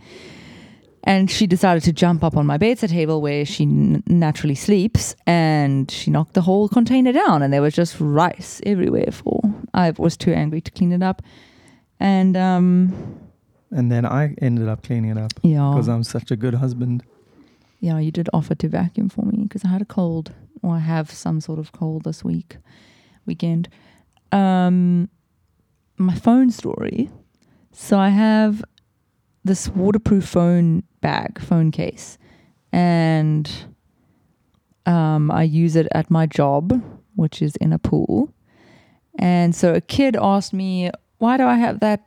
And 1.05 1.31
she 1.31 1.47
decided 1.47 1.83
to 1.85 1.93
jump 1.93 2.23
up 2.23 2.37
on 2.37 2.45
my 2.45 2.59
bedside 2.59 2.91
table 2.91 3.23
where 3.23 3.47
she 3.47 3.65
n- 3.65 4.03
naturally 4.07 4.55
sleeps, 4.55 5.15
and 5.27 5.91
she 5.91 6.11
knocked 6.11 6.35
the 6.35 6.43
whole 6.43 6.69
container 6.69 7.13
down, 7.13 7.43
and 7.43 7.53
there 7.53 7.63
was 7.63 7.75
just 7.75 7.97
rice 7.99 8.61
everywhere. 8.67 9.11
For 9.11 9.41
I 9.73 9.93
was 9.93 10.17
too 10.17 10.33
angry 10.33 10.61
to 10.61 10.71
clean 10.71 10.93
it 10.93 11.03
up, 11.03 11.23
and 11.99 12.37
um, 12.37 13.19
And 13.71 13.91
then 13.91 14.05
I 14.05 14.35
ended 14.43 14.69
up 14.69 14.83
cleaning 14.83 15.13
it 15.13 15.19
up 15.19 15.33
yeah, 15.43 15.71
because 15.73 15.89
I'm 15.89 16.05
such 16.05 16.31
a 16.31 16.37
good 16.37 16.55
husband. 16.55 17.03
Yeah, 17.81 17.99
you 17.99 18.11
did 18.11 18.29
offer 18.35 18.55
to 18.57 18.69
vacuum 18.69 19.09
for 19.09 19.25
me 19.25 19.45
because 19.45 19.65
I 19.65 19.69
had 19.69 19.81
a 19.81 19.87
cold, 19.87 20.33
or 20.63 20.75
I 20.75 20.81
have 20.81 21.11
some 21.11 21.41
sort 21.41 21.59
of 21.59 21.73
cold 21.73 22.05
this 22.05 22.23
week, 22.23 22.59
weekend. 23.25 23.71
Um, 24.33 25.09
my 25.97 26.15
phone 26.15 26.51
story. 26.51 27.09
So 27.73 27.99
I 27.99 28.11
have 28.11 28.63
this 29.45 29.69
waterproof 29.69 30.25
phone 30.25 30.83
bag, 31.01 31.41
phone 31.41 31.71
case, 31.71 32.19
and 32.73 33.51
um, 34.87 35.31
I 35.31 35.43
use 35.45 35.77
it 35.77 35.89
at 35.93 36.11
my 36.11 36.27
job, 36.27 36.83
which 37.17 37.43
is 37.43 37.57
in 37.57 37.73
a 37.73 37.79
pool. 37.79 38.33
And 39.19 39.55
so 39.55 39.75
a 39.75 39.81
kid 39.81 40.17
asked 40.21 40.53
me, 40.53 40.91
"Why 41.19 41.37
do 41.37 41.45
I 41.45 41.57
have 41.57 41.81
that 41.81 42.07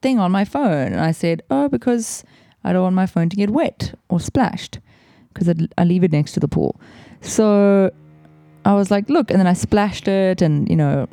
thing 0.00 0.18
on 0.18 0.30
my 0.32 0.44
phone?" 0.44 0.92
And 0.92 1.00
I 1.00 1.12
said, 1.12 1.42
"Oh, 1.50 1.68
because." 1.68 2.24
I 2.64 2.72
don't 2.72 2.82
want 2.82 2.94
my 2.94 3.06
phone 3.06 3.28
to 3.28 3.36
get 3.36 3.50
wet 3.50 3.94
or 4.08 4.20
splashed 4.20 4.78
because 5.32 5.52
I 5.78 5.84
leave 5.84 6.04
it 6.04 6.12
next 6.12 6.32
to 6.32 6.40
the 6.40 6.48
pool. 6.48 6.80
So 7.20 7.90
I 8.64 8.74
was 8.74 8.90
like, 8.90 9.08
look, 9.08 9.30
and 9.30 9.40
then 9.40 9.46
I 9.46 9.54
splashed 9.54 10.06
it 10.08 10.42
and, 10.42 10.68
you 10.68 10.76
know, 10.76 11.08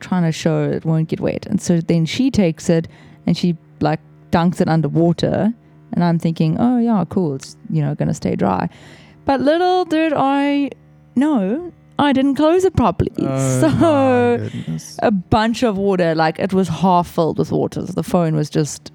trying 0.00 0.22
to 0.22 0.32
show 0.32 0.64
it 0.64 0.84
won't 0.84 1.08
get 1.08 1.20
wet. 1.20 1.46
And 1.46 1.60
so 1.60 1.80
then 1.80 2.06
she 2.06 2.30
takes 2.30 2.68
it 2.68 2.88
and 3.26 3.36
she 3.36 3.56
like 3.80 4.00
dunks 4.34 4.60
it 4.60 4.68
underwater. 4.68 5.54
And 5.92 6.02
I'm 6.02 6.18
thinking, 6.18 6.56
oh, 6.58 6.78
yeah, 6.78 7.04
cool. 7.08 7.36
It's, 7.36 7.56
you 7.70 7.80
know, 7.80 7.94
going 7.94 8.08
to 8.08 8.14
stay 8.14 8.34
dry. 8.34 8.68
But 9.24 9.40
little 9.40 9.84
did 9.84 10.12
I 10.12 10.70
know, 11.14 11.72
I 11.98 12.12
didn't 12.12 12.34
close 12.34 12.64
it 12.64 12.74
properly. 12.74 13.12
Oh, 13.18 14.48
so 14.78 14.98
a 15.02 15.10
bunch 15.12 15.62
of 15.62 15.78
water, 15.78 16.14
like 16.16 16.40
it 16.40 16.52
was 16.52 16.68
half 16.68 17.06
filled 17.08 17.38
with 17.38 17.52
water. 17.52 17.86
So 17.86 17.92
the 17.92 18.02
phone 18.02 18.34
was 18.34 18.50
just, 18.50 18.90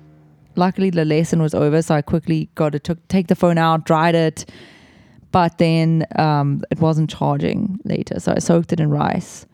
luckily 0.55 0.89
the 0.89 1.05
lesson 1.05 1.41
was 1.41 1.55
over. 1.55 1.81
So 1.81 1.95
I 1.95 2.01
quickly 2.01 2.49
got 2.55 2.73
to 2.73 2.79
took, 2.79 3.07
take 3.07 3.27
the 3.27 3.35
phone 3.35 3.57
out, 3.57 3.85
dried 3.85 4.15
it. 4.15 4.49
But 5.31 5.57
then 5.57 6.05
um, 6.17 6.61
it 6.69 6.79
wasn't 6.79 7.09
charging 7.09 7.79
later. 7.85 8.19
So 8.19 8.33
I 8.35 8.39
soaked 8.39 8.73
it 8.73 8.81
in 8.81 8.89
rice. 8.89 9.45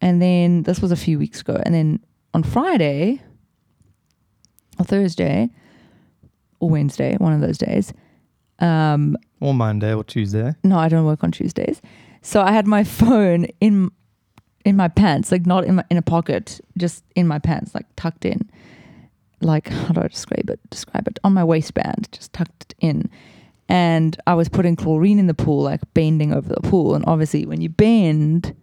And 0.00 0.20
then 0.20 0.64
this 0.64 0.80
was 0.80 0.90
a 0.90 0.96
few 0.96 1.18
weeks 1.18 1.42
ago. 1.42 1.60
And 1.64 1.74
then 1.74 2.00
on 2.34 2.42
Friday 2.42 3.22
or 4.78 4.84
Thursday 4.84 5.50
or 6.60 6.70
Wednesday, 6.70 7.16
one 7.18 7.32
of 7.32 7.40
those 7.40 7.58
days, 7.58 7.92
um, 8.58 9.16
Or 9.40 9.54
Monday 9.54 9.94
or 9.94 10.02
Tuesday. 10.04 10.54
no, 10.64 10.78
I 10.78 10.88
don't 10.88 11.04
work 11.06 11.22
on 11.22 11.30
Tuesdays. 11.30 11.80
So 12.22 12.42
I 12.42 12.52
had 12.52 12.66
my 12.66 12.84
phone 12.98 13.46
in 13.60 13.90
in 14.64 14.76
my 14.76 14.88
pants, 14.88 15.30
like 15.32 15.46
not 15.46 15.64
in 15.64 15.76
my 15.76 15.84
in 15.90 15.96
a 15.96 16.02
pocket, 16.02 16.60
just 16.76 17.04
in 17.14 17.26
my 17.26 17.38
pants, 17.38 17.74
like 17.74 17.86
tucked 17.96 18.24
in. 18.24 18.48
Like 19.40 19.68
how 19.68 19.92
do 19.94 20.00
I 20.00 20.08
describe 20.08 20.50
it? 20.50 20.58
Describe 20.70 21.06
it 21.06 21.18
on 21.22 21.32
my 21.32 21.44
waistband, 21.44 22.08
just 22.12 22.32
tucked 22.32 22.74
in. 22.80 23.08
And 23.68 24.16
I 24.26 24.34
was 24.34 24.48
putting 24.48 24.76
chlorine 24.76 25.18
in 25.18 25.26
the 25.26 25.34
pool, 25.34 25.62
like 25.62 25.80
bending 25.94 26.32
over 26.32 26.48
the 26.48 26.60
pool. 26.62 26.94
And 26.94 27.04
obviously, 27.06 27.44
when 27.46 27.60
you 27.60 27.68
bend, 27.68 28.54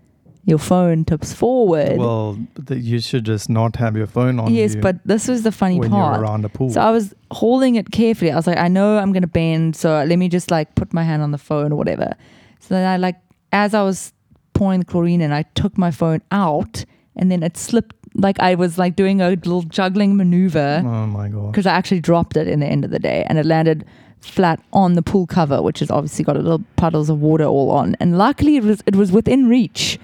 your 0.45 0.59
phone 0.59 1.03
tips 1.05 1.33
forward. 1.33 1.97
Well, 1.97 2.37
th- 2.67 2.81
you 2.83 2.99
should 2.99 3.25
just 3.25 3.49
not 3.49 3.75
have 3.77 3.97
your 3.97 4.05
phone 4.05 4.39
on 4.39 4.53
yes, 4.53 4.75
but 4.75 4.97
this 5.05 5.27
was 5.27 5.41
the 5.41 5.51
funny 5.51 5.79
when 5.79 5.89
part. 5.89 6.15
you're 6.15 6.23
around 6.23 6.45
a 6.45 6.49
pool. 6.49 6.69
So 6.69 6.81
I 6.81 6.91
was 6.91 7.13
holding 7.31 7.75
it 7.75 7.91
carefully. 7.91 8.31
I 8.31 8.35
was 8.35 8.45
like, 8.45 8.59
I 8.59 8.67
know 8.67 8.97
I'm 8.97 9.11
gonna 9.11 9.27
bend, 9.27 9.75
so 9.75 10.03
let 10.03 10.17
me 10.17 10.29
just 10.29 10.51
like 10.51 10.75
put 10.75 10.93
my 10.93 11.03
hand 11.03 11.23
on 11.23 11.31
the 11.31 11.39
phone 11.39 11.71
or 11.71 11.75
whatever. 11.75 12.15
So 12.59 12.75
then 12.75 12.87
I 12.87 12.97
like, 12.97 13.15
as 13.51 13.73
I 13.73 13.81
was 13.81 14.13
pouring 14.53 14.79
the 14.79 14.85
chlorine 14.85 15.21
in, 15.21 15.31
I 15.31 15.43
took 15.55 15.77
my 15.77 15.89
phone 15.89 16.21
out, 16.31 16.85
and 17.15 17.31
then 17.31 17.41
it 17.41 17.57
slipped. 17.57 17.95
Like 18.13 18.39
I 18.39 18.55
was 18.55 18.77
like 18.77 18.95
doing 18.95 19.21
a 19.21 19.29
little 19.29 19.63
juggling 19.63 20.15
maneuver 20.15 20.81
oh 20.85 21.05
my 21.05 21.27
god. 21.27 21.51
because 21.51 21.65
I 21.65 21.73
actually 21.73 21.99
dropped 21.99 22.37
it 22.37 22.47
in 22.47 22.59
the 22.59 22.67
end 22.67 22.85
of 22.85 22.91
the 22.91 22.99
day, 22.99 23.25
and 23.27 23.39
it 23.39 23.47
landed 23.47 23.83
flat 24.21 24.61
on 24.73 24.93
the 24.93 25.01
pool 25.01 25.25
cover, 25.25 25.61
which 25.61 25.79
has 25.79 25.89
obviously 25.89 26.23
got 26.23 26.35
a 26.35 26.39
little 26.39 26.63
puddles 26.75 27.09
of 27.09 27.19
water 27.19 27.45
all 27.45 27.71
on. 27.71 27.95
And 27.99 28.17
luckily, 28.17 28.57
it 28.57 28.63
was 28.63 28.83
it 28.85 28.95
was 28.95 29.11
within 29.11 29.49
reach. 29.49 29.99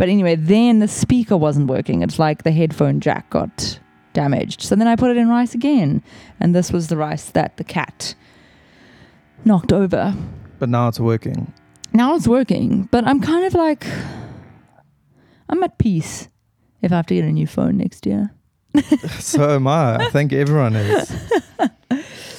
But 0.00 0.08
anyway, 0.08 0.34
then 0.34 0.78
the 0.78 0.88
speaker 0.88 1.36
wasn't 1.36 1.66
working. 1.66 2.00
It's 2.00 2.18
like 2.18 2.42
the 2.42 2.52
headphone 2.52 3.00
jack 3.00 3.28
got 3.28 3.78
damaged. 4.14 4.62
So 4.62 4.74
then 4.74 4.88
I 4.88 4.96
put 4.96 5.10
it 5.10 5.18
in 5.18 5.28
rice 5.28 5.54
again, 5.54 6.02
and 6.40 6.54
this 6.54 6.72
was 6.72 6.88
the 6.88 6.96
rice 6.96 7.26
that 7.32 7.58
the 7.58 7.64
cat 7.64 8.14
knocked 9.44 9.74
over. 9.74 10.14
But 10.58 10.70
now 10.70 10.88
it's 10.88 10.98
working. 10.98 11.52
Now 11.92 12.14
it's 12.14 12.26
working, 12.26 12.88
but 12.90 13.06
I'm 13.06 13.20
kind 13.20 13.44
of 13.44 13.52
like 13.52 13.86
I'm 15.50 15.62
at 15.62 15.76
peace 15.76 16.30
if 16.80 16.92
I 16.92 16.96
have 16.96 17.06
to 17.08 17.14
get 17.14 17.26
a 17.26 17.30
new 17.30 17.46
phone 17.46 17.76
next 17.76 18.06
year. 18.06 18.30
so 19.18 19.50
am 19.50 19.66
I. 19.66 19.96
I 19.96 20.08
think 20.08 20.32
everyone 20.32 20.76
is. 20.76 21.14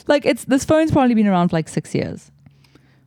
Like 0.07 0.25
it's 0.25 0.45
this 0.45 0.65
phone's 0.65 0.91
probably 0.91 1.13
been 1.13 1.27
around 1.27 1.49
for 1.49 1.57
like 1.57 1.69
six 1.69 1.93
years. 1.93 2.31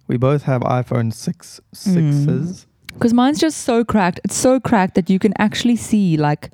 We 0.06 0.16
both 0.16 0.44
have 0.44 0.62
iPhone 0.62 1.12
six 1.12 1.60
sixes. 1.72 2.26
Mm. 2.26 2.66
Because 2.94 3.12
mine's 3.12 3.38
just 3.38 3.58
so 3.58 3.84
cracked. 3.84 4.20
It's 4.24 4.36
so 4.36 4.58
cracked 4.60 4.94
that 4.94 5.10
you 5.10 5.18
can 5.18 5.32
actually 5.38 5.76
see 5.76 6.16
like 6.16 6.50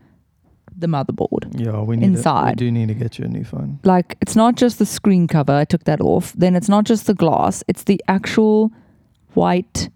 the 0.76 0.87
motherboard. 0.87 1.61
Yeah, 1.61 1.81
we 1.83 1.96
need 1.96 2.07
To, 2.07 2.11
we 2.11 2.16
Inside. 2.16 2.57
do 2.57 2.70
need 2.70 2.88
to 2.88 2.94
get 2.94 3.18
you 3.18 3.24
a 3.24 3.29
new 3.29 3.44
phone. 3.44 3.79
Like 3.85 4.16
it's 4.20 4.35
not 4.35 4.57
just 4.57 4.79
the 4.79 4.87
screen 4.87 5.29
cover. 5.29 5.53
I 5.53 5.64
took 5.64 5.85
that 5.85 6.00
off. 6.00 6.33
Then 6.33 6.57
it's 6.57 6.68
not 6.68 6.85
just 6.85 7.07
the 7.07 7.14
glass. 7.14 7.62
It's 7.68 7.85
the 7.85 8.03
actual 8.09 8.72
white 9.35 9.90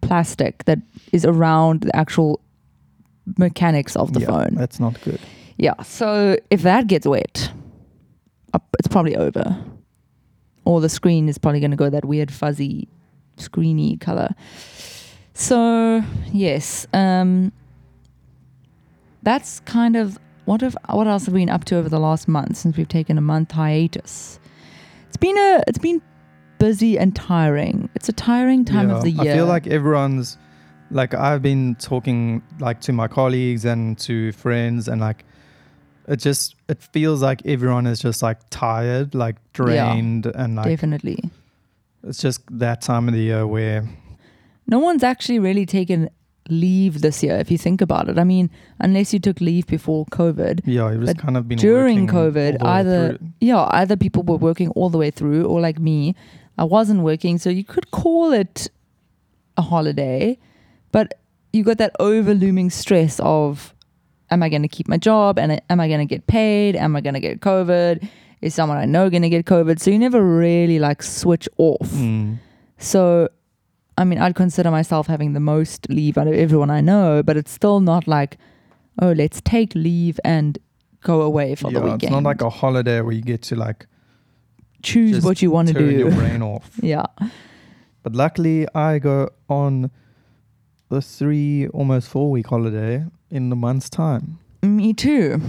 plastic 0.00 0.64
that 0.64 0.78
is 1.12 1.24
around 1.24 1.82
the 1.82 1.94
actual 1.94 2.40
mechanics 3.38 3.96
of 3.96 4.12
the 4.12 4.20
yeah, 4.20 4.26
phone. 4.26 4.54
That's 4.54 4.80
not 4.80 5.00
good. 5.02 5.20
Yeah. 5.58 5.82
So 5.82 6.36
if 6.50 6.62
that 6.62 6.86
gets 6.86 7.06
wet, 7.06 7.52
it's 8.78 8.88
probably 8.88 9.16
over. 9.16 9.56
Or 10.64 10.80
the 10.80 10.88
screen 10.88 11.28
is 11.28 11.38
probably 11.38 11.60
going 11.60 11.70
to 11.70 11.76
go 11.76 11.90
that 11.90 12.04
weird 12.04 12.30
fuzzy, 12.30 12.88
screeny 13.36 14.00
color. 14.00 14.30
So 15.40 16.04
yes, 16.32 16.86
um, 16.92 17.50
that's 19.22 19.60
kind 19.60 19.96
of 19.96 20.18
what 20.44 20.60
have 20.60 20.76
what 20.90 21.06
else 21.06 21.24
have 21.24 21.32
we 21.32 21.40
been 21.40 21.48
up 21.48 21.64
to 21.64 21.76
over 21.76 21.88
the 21.88 21.98
last 21.98 22.28
month 22.28 22.58
since 22.58 22.76
we've 22.76 22.86
taken 22.86 23.16
a 23.16 23.22
month 23.22 23.52
hiatus. 23.52 24.38
It's 25.08 25.16
been 25.16 25.38
a 25.38 25.62
it's 25.66 25.78
been 25.78 26.02
busy 26.58 26.98
and 26.98 27.16
tiring. 27.16 27.88
It's 27.94 28.06
a 28.10 28.12
tiring 28.12 28.66
time 28.66 28.90
of 28.90 29.02
the 29.02 29.12
year. 29.12 29.32
I 29.32 29.34
feel 29.34 29.46
like 29.46 29.66
everyone's 29.66 30.36
like 30.90 31.14
I've 31.14 31.40
been 31.40 31.74
talking 31.76 32.42
like 32.58 32.82
to 32.82 32.92
my 32.92 33.08
colleagues 33.08 33.64
and 33.64 33.98
to 34.00 34.32
friends 34.32 34.88
and 34.88 35.00
like 35.00 35.24
it 36.06 36.16
just 36.16 36.54
it 36.68 36.82
feels 36.82 37.22
like 37.22 37.40
everyone 37.46 37.86
is 37.86 37.98
just 37.98 38.22
like 38.22 38.40
tired, 38.50 39.14
like 39.14 39.36
drained 39.54 40.26
and 40.26 40.56
like 40.56 40.66
definitely. 40.66 41.30
it's 42.04 42.20
just 42.20 42.42
that 42.50 42.82
time 42.82 43.08
of 43.08 43.14
the 43.14 43.22
year 43.22 43.46
where 43.46 43.88
No 44.70 44.78
one's 44.78 45.02
actually 45.02 45.38
really 45.38 45.66
taken 45.66 46.08
leave 46.48 47.00
this 47.00 47.22
year, 47.22 47.36
if 47.36 47.50
you 47.50 47.58
think 47.58 47.80
about 47.80 48.08
it. 48.08 48.18
I 48.18 48.24
mean, 48.24 48.50
unless 48.78 49.12
you 49.12 49.18
took 49.18 49.40
leave 49.40 49.66
before 49.66 50.06
COVID. 50.06 50.62
yeah, 50.64 50.90
it 50.90 50.98
was 50.98 51.12
kind 51.14 51.36
of 51.36 51.48
been 51.48 51.58
during 51.58 52.06
COVID, 52.06 52.62
either-. 52.64 53.18
Yeah, 53.40 53.66
either 53.70 53.96
people 53.96 54.22
were 54.22 54.36
working 54.36 54.70
all 54.70 54.88
the 54.88 54.98
way 54.98 55.10
through, 55.10 55.44
or 55.44 55.60
like 55.60 55.78
me, 55.78 56.14
I 56.56 56.64
wasn't 56.64 57.02
working. 57.02 57.38
So 57.38 57.50
you 57.50 57.64
could 57.64 57.90
call 57.90 58.32
it 58.32 58.68
a 59.56 59.62
holiday, 59.62 60.38
but 60.92 61.14
you 61.52 61.64
got 61.64 61.78
that 61.78 61.94
over 61.98 62.34
looming 62.34 62.70
stress 62.70 63.20
of, 63.20 63.74
am 64.30 64.42
I 64.42 64.48
going 64.48 64.62
to 64.62 64.68
keep 64.68 64.88
my 64.88 64.96
job? 64.96 65.38
And 65.38 65.60
am 65.68 65.80
I 65.80 65.88
going 65.88 66.00
to 66.00 66.06
get 66.06 66.26
paid? 66.26 66.76
Am 66.76 66.94
I 66.96 67.00
going 67.00 67.14
to 67.14 67.20
get 67.20 67.40
COVID? 67.40 68.08
Is 68.40 68.54
someone 68.54 68.78
I 68.78 68.86
know 68.86 69.10
going 69.10 69.22
to 69.22 69.28
get 69.28 69.44
COVID? 69.46 69.80
So 69.80 69.90
you 69.90 69.98
never 69.98 70.22
really 70.22 70.78
like 70.78 71.02
switch 71.02 71.48
off. 71.58 71.90
Mm. 71.90 72.38
So, 72.78 73.28
I 73.98 74.04
mean, 74.04 74.18
I'd 74.18 74.34
consider 74.34 74.70
myself 74.70 75.06
having 75.06 75.32
the 75.34 75.40
most 75.40 75.88
leave 75.90 76.16
out 76.16 76.26
of 76.26 76.34
everyone 76.34 76.70
I 76.70 76.80
know, 76.80 77.22
but 77.22 77.36
it's 77.36 77.50
still 77.50 77.80
not 77.80 78.06
like, 78.08 78.38
oh, 79.02 79.12
let's 79.12 79.40
take 79.42 79.74
leave 79.74 80.18
and 80.24 80.58
go 81.02 81.22
away 81.22 81.54
for 81.54 81.70
the 81.70 81.78
yeah, 81.78 81.84
weekend. 81.84 82.02
it's 82.04 82.12
not 82.12 82.22
like 82.22 82.40
a 82.42 82.50
holiday 82.50 83.00
where 83.00 83.12
you 83.12 83.22
get 83.22 83.42
to 83.42 83.56
like 83.56 83.86
choose 84.82 85.22
what 85.24 85.42
you 85.42 85.50
want 85.50 85.68
to 85.68 85.74
turn 85.74 85.90
your 85.98 86.10
do. 86.10 86.16
brain 86.20 86.42
off. 86.42 86.70
yeah. 86.82 87.04
But 88.02 88.14
luckily, 88.14 88.66
I 88.74 88.98
go 88.98 89.28
on 89.48 89.90
the 90.88 91.02
three, 91.02 91.68
almost 91.68 92.08
four 92.08 92.30
week 92.30 92.46
holiday 92.46 93.04
in 93.30 93.50
the 93.50 93.56
month's 93.56 93.90
time. 93.90 94.38
Me 94.62 94.92
too. 94.94 95.40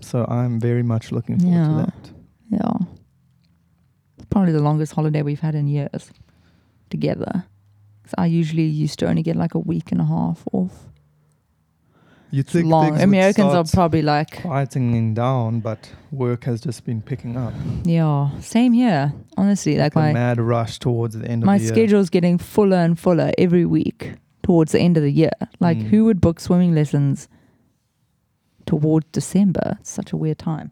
So 0.00 0.24
I'm 0.28 0.58
very 0.58 0.82
much 0.82 1.12
looking 1.12 1.38
forward 1.38 1.54
Yeah. 1.56 1.68
to 1.68 1.74
that. 1.76 2.10
Yeah. 2.50 2.86
It's 4.16 4.26
probably 4.30 4.52
the 4.52 4.62
longest 4.62 4.92
holiday 4.94 5.22
we've 5.22 5.40
had 5.40 5.54
in 5.54 5.68
years 5.68 6.10
together. 6.90 7.44
'Cause 8.04 8.14
I 8.18 8.26
usually 8.26 8.64
used 8.66 8.98
to 9.00 9.08
only 9.08 9.22
get 9.22 9.36
like 9.36 9.54
a 9.54 9.58
week 9.58 9.92
and 9.92 10.00
a 10.00 10.04
half 10.04 10.42
off. 10.52 10.88
You 12.30 12.42
think 12.42 12.66
long. 12.66 12.98
Americans 13.00 13.52
are 13.52 13.64
probably 13.64 14.00
like, 14.00 14.40
quieting 14.40 15.12
down, 15.12 15.60
but 15.60 15.90
work 16.10 16.44
has 16.44 16.62
just 16.62 16.84
been 16.86 17.02
picking 17.02 17.36
up. 17.36 17.52
yeah, 17.84 18.30
same 18.40 18.72
here. 18.72 19.12
Honestly, 19.36 19.76
like, 19.76 19.94
a 19.94 19.98
my 19.98 20.12
mad 20.14 20.40
rush 20.40 20.78
towards 20.78 21.14
the 21.18 21.26
end 21.28 21.44
my 21.44 21.56
of 21.56 21.60
the 21.60 21.66
year. 21.66 21.74
schedule's 21.74 22.08
getting 22.08 22.38
fuller 22.38 22.78
and 22.78 22.98
fuller 22.98 23.32
every 23.36 23.66
week 23.66 24.14
towards 24.42 24.72
the 24.72 24.80
end 24.80 24.96
of 24.96 25.02
the 25.02 25.12
year. 25.12 25.30
Like, 25.60 25.76
Mm. 25.78 25.88
who 25.90 26.04
would 26.06 26.20
book 26.22 26.40
swimming 26.40 26.74
lessons 26.74 27.28
towards 28.64 29.06
December? 29.12 29.76
It's 29.80 29.90
such 29.90 30.12
a 30.12 30.16
weird 30.16 30.38
time. 30.38 30.70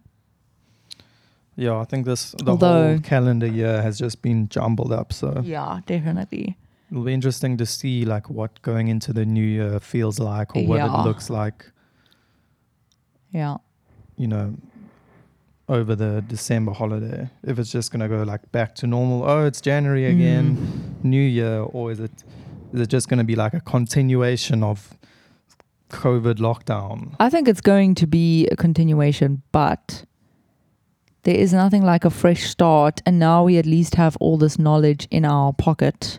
Yeah, 1.56 1.78
I 1.78 1.84
think 1.84 2.06
this 2.06 2.34
the 2.42 2.52
Although- 2.52 2.92
whole 2.92 2.98
calendar 3.00 3.46
year 3.46 3.82
has 3.82 3.98
just 3.98 4.22
been 4.22 4.48
jumbled 4.48 4.92
up. 4.94 5.12
So 5.12 5.42
Yeah, 5.44 5.80
definitely. 5.84 6.56
It'll 6.90 7.04
be 7.04 7.14
interesting 7.14 7.56
to 7.58 7.66
see 7.66 8.04
like 8.04 8.28
what 8.30 8.60
going 8.62 8.88
into 8.88 9.12
the 9.12 9.24
new 9.24 9.44
year 9.44 9.78
feels 9.80 10.18
like 10.18 10.56
or 10.56 10.64
what 10.66 10.76
Yeah. 10.78 11.00
it 11.00 11.04
looks 11.04 11.30
like. 11.30 11.70
Yeah. 13.32 13.58
You 14.16 14.26
know, 14.28 14.54
over 15.68 15.94
the 15.94 16.22
December 16.26 16.72
holiday. 16.72 17.30
If 17.44 17.58
it's 17.58 17.70
just 17.70 17.92
gonna 17.92 18.08
go 18.08 18.22
like 18.24 18.50
back 18.52 18.74
to 18.76 18.86
normal. 18.86 19.22
Oh, 19.24 19.44
it's 19.46 19.60
January 19.60 20.06
again, 20.06 20.56
Mm. 20.56 21.04
New 21.04 21.22
Year, 21.22 21.60
or 21.60 21.92
is 21.92 22.00
it 22.00 22.24
is 22.72 22.80
it 22.80 22.88
just 22.88 23.08
gonna 23.08 23.24
be 23.24 23.34
like 23.36 23.54
a 23.54 23.60
continuation 23.60 24.62
of 24.62 24.96
COVID 25.90 26.36
lockdown? 26.38 27.14
I 27.20 27.30
think 27.30 27.48
it's 27.48 27.60
going 27.60 27.94
to 27.96 28.06
be 28.06 28.46
a 28.48 28.56
continuation, 28.56 29.42
but 29.52 30.04
there 31.22 31.34
is 31.36 31.52
nothing 31.52 31.82
like 31.84 32.04
a 32.04 32.10
fresh 32.10 32.48
start. 32.48 33.00
And 33.06 33.18
now 33.18 33.44
we 33.44 33.58
at 33.58 33.66
least 33.66 33.94
have 33.96 34.16
all 34.20 34.38
this 34.38 34.58
knowledge 34.58 35.06
in 35.10 35.24
our 35.24 35.52
pocket 35.52 36.18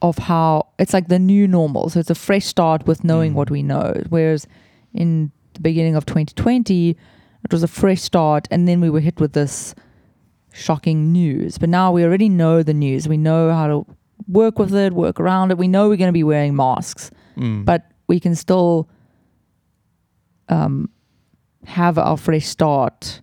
of 0.00 0.18
how 0.18 0.66
it's 0.78 0.92
like 0.92 1.08
the 1.08 1.18
new 1.18 1.48
normal. 1.48 1.88
So 1.90 1.98
it's 2.00 2.10
a 2.10 2.14
fresh 2.14 2.44
start 2.46 2.86
with 2.86 3.02
knowing 3.04 3.32
Mm. 3.32 3.34
what 3.34 3.50
we 3.50 3.62
know. 3.62 3.92
Whereas 4.08 4.46
in 4.94 5.32
the 5.54 5.60
beginning 5.60 5.96
of 5.96 6.06
2020, 6.06 6.90
it 7.44 7.52
was 7.52 7.62
a 7.62 7.68
fresh 7.68 8.00
start. 8.02 8.46
And 8.50 8.68
then 8.68 8.80
we 8.80 8.90
were 8.90 9.00
hit 9.00 9.18
with 9.20 9.32
this 9.32 9.74
shocking 10.52 11.12
news. 11.12 11.58
But 11.58 11.68
now 11.68 11.90
we 11.92 12.04
already 12.04 12.28
know 12.28 12.62
the 12.62 12.74
news. 12.74 13.08
We 13.08 13.16
know 13.16 13.52
how 13.52 13.66
to 13.66 13.86
work 14.28 14.58
with 14.58 14.74
it, 14.74 14.92
work 14.92 15.18
around 15.20 15.50
it. 15.50 15.58
We 15.58 15.68
know 15.68 15.88
we're 15.88 15.96
going 15.96 16.08
to 16.08 16.12
be 16.12 16.24
wearing 16.24 16.54
masks 16.56 17.10
Mm. 17.36 17.64
but 17.64 17.90
we 18.08 18.18
can 18.18 18.34
still 18.34 18.88
um, 20.48 20.88
have 21.66 21.98
our 21.98 22.16
fresh 22.16 22.46
start 22.46 23.20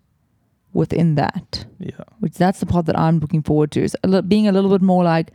within 0.73 1.15
that. 1.15 1.65
yeah, 1.79 1.91
Which 2.19 2.35
that's 2.35 2.59
the 2.59 2.65
part 2.65 2.85
that 2.85 2.97
I'm 2.97 3.19
looking 3.19 3.41
forward 3.41 3.71
to 3.71 3.81
is 3.83 3.95
being 4.27 4.47
a 4.47 4.51
little 4.51 4.69
bit 4.69 4.81
more 4.81 5.03
like, 5.03 5.31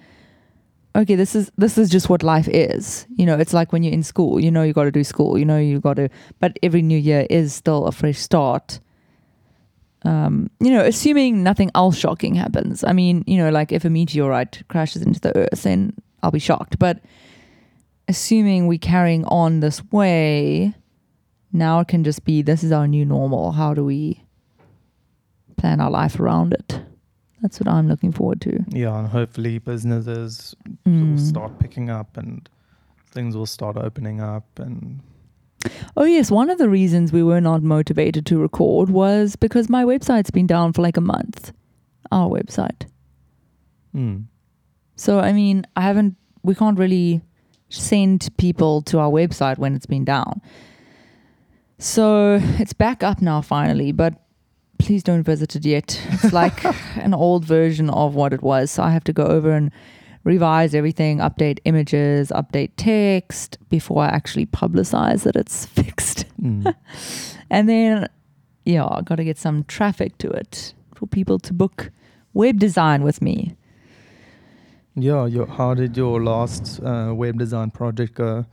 okay, 0.94 1.14
this 1.14 1.34
is 1.34 1.50
this 1.56 1.78
is 1.78 1.90
just 1.90 2.08
what 2.08 2.22
life 2.22 2.48
is. 2.48 3.06
You 3.16 3.26
know, 3.26 3.38
it's 3.38 3.52
like 3.52 3.72
when 3.72 3.82
you're 3.82 3.92
in 3.92 4.02
school. 4.02 4.40
You 4.40 4.50
know, 4.50 4.62
you 4.62 4.72
got 4.72 4.84
to 4.84 4.92
do 4.92 5.04
school. 5.04 5.38
You 5.38 5.44
know, 5.44 5.58
you 5.58 5.80
got 5.80 5.94
to. 5.94 6.08
But 6.38 6.58
every 6.62 6.82
new 6.82 6.98
year 6.98 7.26
is 7.30 7.54
still 7.54 7.86
a 7.86 7.92
fresh 7.92 8.18
start. 8.18 8.80
Um, 10.02 10.50
you 10.60 10.70
know, 10.70 10.82
assuming 10.84 11.42
nothing 11.42 11.70
else 11.74 11.96
shocking 11.96 12.34
happens. 12.34 12.84
I 12.84 12.92
mean, 12.92 13.22
you 13.26 13.36
know, 13.36 13.50
like 13.50 13.70
if 13.70 13.84
a 13.84 13.90
meteorite 13.90 14.62
crashes 14.68 15.02
into 15.02 15.20
the 15.20 15.36
earth, 15.36 15.62
then 15.62 15.92
I'll 16.22 16.30
be 16.30 16.38
shocked. 16.38 16.78
But 16.78 17.00
assuming 18.08 18.66
we're 18.66 18.78
carrying 18.78 19.24
on 19.26 19.60
this 19.60 19.84
way, 19.92 20.74
now 21.52 21.80
it 21.80 21.88
can 21.88 22.02
just 22.02 22.24
be 22.24 22.42
this 22.42 22.64
is 22.64 22.72
our 22.72 22.88
new 22.88 23.04
normal. 23.04 23.52
How 23.52 23.74
do 23.74 23.84
we 23.84 24.24
plan 25.56 25.80
our 25.80 25.90
life 25.90 26.18
around 26.18 26.54
it? 26.54 26.80
That's 27.42 27.58
what 27.58 27.68
I'm 27.68 27.88
looking 27.88 28.12
forward 28.12 28.40
to. 28.42 28.64
yeah, 28.68 28.98
and 28.98 29.08
hopefully 29.08 29.58
businesses 29.58 30.54
will 30.84 30.92
Mm. 30.92 31.18
start 31.18 31.58
picking 31.58 31.90
up 31.90 32.16
and 32.16 32.48
things 33.10 33.36
will 33.36 33.46
start 33.46 33.76
opening 33.76 34.20
up 34.20 34.58
and 34.58 35.00
Oh 35.96 36.04
yes, 36.04 36.30
one 36.30 36.48
of 36.48 36.56
the 36.56 36.70
reasons 36.70 37.12
we 37.12 37.22
were 37.22 37.40
not 37.40 37.62
motivated 37.62 38.24
to 38.26 38.38
record 38.38 38.88
was 38.88 39.36
because 39.36 39.68
my 39.68 39.84
website's 39.84 40.30
been 40.30 40.46
down 40.46 40.72
for 40.72 40.80
like 40.80 40.96
a 40.96 41.02
month. 41.02 41.52
Our 42.10 42.30
website. 42.30 42.86
mm, 43.94 44.24
So 44.96 45.20
I 45.20 45.32
mean, 45.34 45.66
I 45.76 45.82
haven't 45.82 46.16
we 46.42 46.54
can't 46.54 46.78
really 46.78 47.20
send 47.68 48.28
people 48.38 48.80
to 48.82 48.98
our 48.98 49.10
website 49.10 49.58
when 49.58 49.74
it's 49.76 49.86
been 49.86 50.04
down. 50.04 50.40
So 51.78 52.40
it's 52.58 52.72
back 52.72 53.02
up 53.02 53.20
now 53.22 53.40
finally, 53.42 53.92
but 53.92 54.14
please 54.78 55.02
don't 55.02 55.22
visit 55.22 55.56
it 55.56 55.64
yet. 55.64 56.00
It's 56.10 56.32
like 56.32 56.64
an 56.96 57.12
old 57.14 57.44
version 57.44 57.90
of 57.90 58.14
what 58.14 58.32
it 58.32 58.42
was. 58.42 58.70
So 58.70 58.82
I 58.82 58.90
have 58.90 59.04
to 59.04 59.12
go 59.12 59.24
over 59.24 59.50
and 59.52 59.70
revise 60.24 60.74
everything, 60.74 61.18
update 61.18 61.58
images, 61.64 62.30
update 62.30 62.70
text 62.76 63.58
before 63.68 64.02
I 64.04 64.08
actually 64.08 64.46
publicize 64.46 65.22
that 65.24 65.36
it's 65.36 65.66
fixed. 65.78 66.24
mm. 66.40 66.74
And 67.50 67.68
then, 67.68 68.06
yeah, 68.64 68.86
I 68.86 69.00
got 69.02 69.16
to 69.16 69.24
get 69.24 69.38
some 69.38 69.64
traffic 69.64 70.18
to 70.18 70.30
it 70.30 70.72
for 70.94 71.06
people 71.06 71.38
to 71.40 71.52
book 71.52 71.90
web 72.32 72.58
design 72.60 73.02
with 73.02 73.20
me. 73.20 73.56
yeah. 74.94 75.26
Your, 75.26 75.46
how 75.46 75.74
did 75.74 75.96
your 75.96 76.22
last 76.22 76.80
uh, 76.82 77.12
web 77.14 77.38
design 77.38 77.70
project 77.70 78.14
go? 78.14 78.44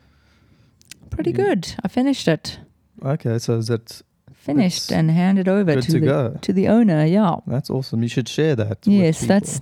Pretty 1.09 1.31
Yeah. 1.31 1.37
good. 1.45 1.75
I 1.83 1.87
finished 1.87 2.27
it. 2.27 2.59
Okay, 3.03 3.37
so 3.39 3.57
is 3.57 3.69
it 3.69 4.01
Finished 4.47 4.91
and 4.91 5.11
handed 5.11 5.47
over 5.47 5.75
to, 5.75 5.81
to 5.81 5.91
the 5.99 5.99
go? 5.99 6.37
to 6.41 6.53
the 6.53 6.67
owner. 6.67 7.05
Yeah. 7.05 7.35
That's 7.45 7.69
awesome. 7.69 8.01
You 8.01 8.09
should 8.09 8.27
share 8.29 8.55
that. 8.55 8.79
Yes, 8.87 9.21
that's 9.21 9.59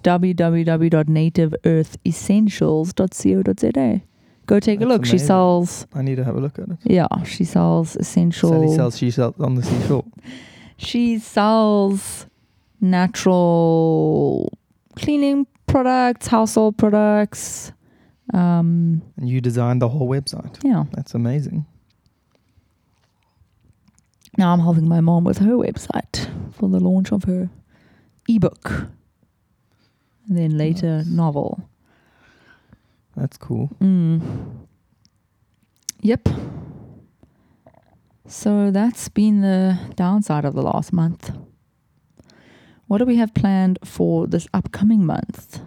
www.nativeearthessentials.co.za. 2.77 4.01
Go 4.47 4.59
take 4.59 4.77
a 4.79 4.85
That's 4.85 4.89
look. 4.89 5.05
She 5.05 5.17
sells. 5.17 5.87
I 5.95 6.01
need 6.03 6.15
to 6.17 6.23
have 6.23 6.35
a 6.35 6.39
look 6.39 6.59
at 6.59 6.69
it. 6.69 6.77
Yeah, 6.83 7.07
she 7.23 7.43
sells 7.45 7.95
essential. 7.95 8.49
Sally 8.49 8.75
sells 8.75 8.97
she 8.97 9.09
sells 9.11 9.35
on 9.39 9.55
the 9.55 9.63
seashore. 9.63 10.05
She 10.77 11.19
sells 11.19 12.25
natural 12.81 14.51
cleaning 14.97 15.47
products, 15.67 16.27
household 16.27 16.77
products. 16.77 17.71
Um, 18.33 19.01
And 19.15 19.29
you 19.29 19.39
designed 19.39 19.81
the 19.81 19.87
whole 19.87 20.09
website. 20.09 20.57
yeah. 20.65 20.83
That's 20.91 21.13
amazing. 21.15 21.65
Now 24.37 24.51
I'm 24.53 24.59
helping 24.59 24.87
my 24.87 25.01
mom 25.01 25.23
with 25.23 25.37
her 25.39 25.53
website 25.55 26.29
for 26.53 26.67
the 26.69 26.79
launch 26.79 27.11
of 27.11 27.23
her 27.23 27.49
ebook. 28.27 28.69
And 30.27 30.37
then 30.37 30.57
later 30.57 30.97
Nice. 30.97 31.07
novel. 31.07 31.69
That's 33.15 33.37
cool. 33.37 33.69
Mm. 33.79 34.67
Yep. 36.01 36.27
So 38.27 38.71
that's 38.71 39.07
been 39.09 39.41
the 39.41 39.77
downside 39.95 40.45
of 40.45 40.53
the 40.55 40.61
last 40.63 40.91
month. 40.91 41.31
What 42.87 42.97
do 42.97 43.05
we 43.05 43.15
have 43.17 43.33
planned 43.33 43.79
for 43.83 44.27
this 44.27 44.47
upcoming 44.53 45.05
month? 45.05 45.59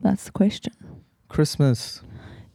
That's 0.00 0.24
the 0.24 0.32
question. 0.32 0.74
Christmas 1.28 2.02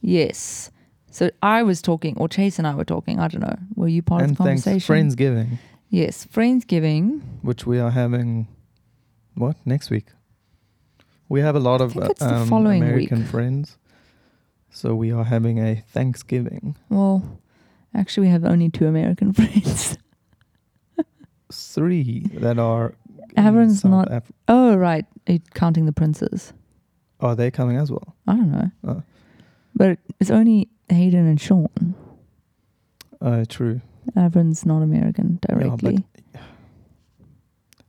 Yes. 0.00 0.70
So 1.10 1.30
I 1.42 1.62
was 1.62 1.80
talking, 1.82 2.16
or 2.18 2.28
Chase 2.28 2.58
and 2.58 2.66
I 2.66 2.74
were 2.74 2.84
talking. 2.84 3.18
I 3.18 3.28
don't 3.28 3.40
know. 3.40 3.56
Were 3.76 3.88
you 3.88 4.02
part 4.02 4.22
and 4.22 4.32
of 4.32 4.38
the 4.38 4.44
thanks 4.44 4.64
conversation? 4.64 4.94
Friendsgiving, 5.10 5.58
Yes, 5.90 6.26
Friendsgiving. 6.26 7.20
which 7.42 7.66
we 7.66 7.78
are 7.78 7.90
having. 7.90 8.46
What 9.34 9.56
next 9.64 9.90
week? 9.90 10.06
We 11.28 11.40
have 11.40 11.54
a 11.56 11.60
lot 11.60 11.80
of 11.80 11.96
uh, 11.96 12.08
um, 12.20 12.48
following 12.48 12.82
American 12.82 13.20
week. 13.20 13.28
friends, 13.28 13.78
so 14.70 14.94
we 14.94 15.12
are 15.12 15.24
having 15.24 15.58
a 15.58 15.76
Thanksgiving. 15.92 16.76
Well, 16.90 17.22
actually, 17.94 18.26
we 18.26 18.32
have 18.32 18.44
only 18.44 18.68
two 18.70 18.86
American 18.86 19.32
friends. 19.38 19.96
Three 21.52 22.26
that 22.34 22.58
are. 22.58 22.94
Aaron's 23.36 23.84
not- 23.84 24.12
Af- 24.12 24.32
Oh, 24.48 24.76
right. 24.76 25.06
Counting 25.54 25.86
the 25.86 25.92
princes. 25.92 26.52
are 27.20 27.34
they 27.36 27.50
coming 27.50 27.76
as 27.76 27.90
well? 27.90 28.14
I 28.26 28.36
don't 28.36 28.50
know. 28.52 28.70
Oh. 28.84 29.02
But 29.74 29.98
it's 30.18 30.30
only 30.30 30.68
Hayden 30.88 31.26
and 31.26 31.40
Sean. 31.40 31.94
Uh, 33.20 33.44
true. 33.48 33.80
Avron's 34.16 34.64
not 34.64 34.82
American 34.82 35.38
but- 35.40 35.58
directly. 35.58 36.04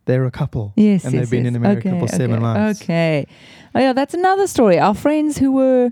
They're 0.05 0.25
a 0.25 0.31
couple. 0.31 0.73
yes, 0.75 1.05
and 1.05 1.13
yes, 1.13 1.21
they've 1.21 1.29
been 1.29 1.43
yes. 1.43 1.49
in 1.49 1.55
America 1.55 1.89
okay, 1.89 1.99
for 1.99 2.07
seven 2.07 2.31
okay, 2.37 2.41
months. 2.41 2.81
Okay. 2.81 3.27
Oh 3.75 3.79
yeah, 3.79 3.93
that's 3.93 4.15
another 4.15 4.47
story. 4.47 4.79
Our 4.79 4.95
friends 4.95 5.37
who 5.37 5.51
were 5.51 5.91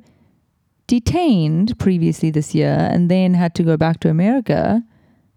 detained 0.87 1.77
previously 1.77 2.31
this 2.31 2.55
year 2.55 2.89
and 2.91 3.11
then 3.11 3.35
had 3.35 3.53
to 3.55 3.63
go 3.63 3.77
back 3.77 3.99
to 3.99 4.09
America 4.09 4.81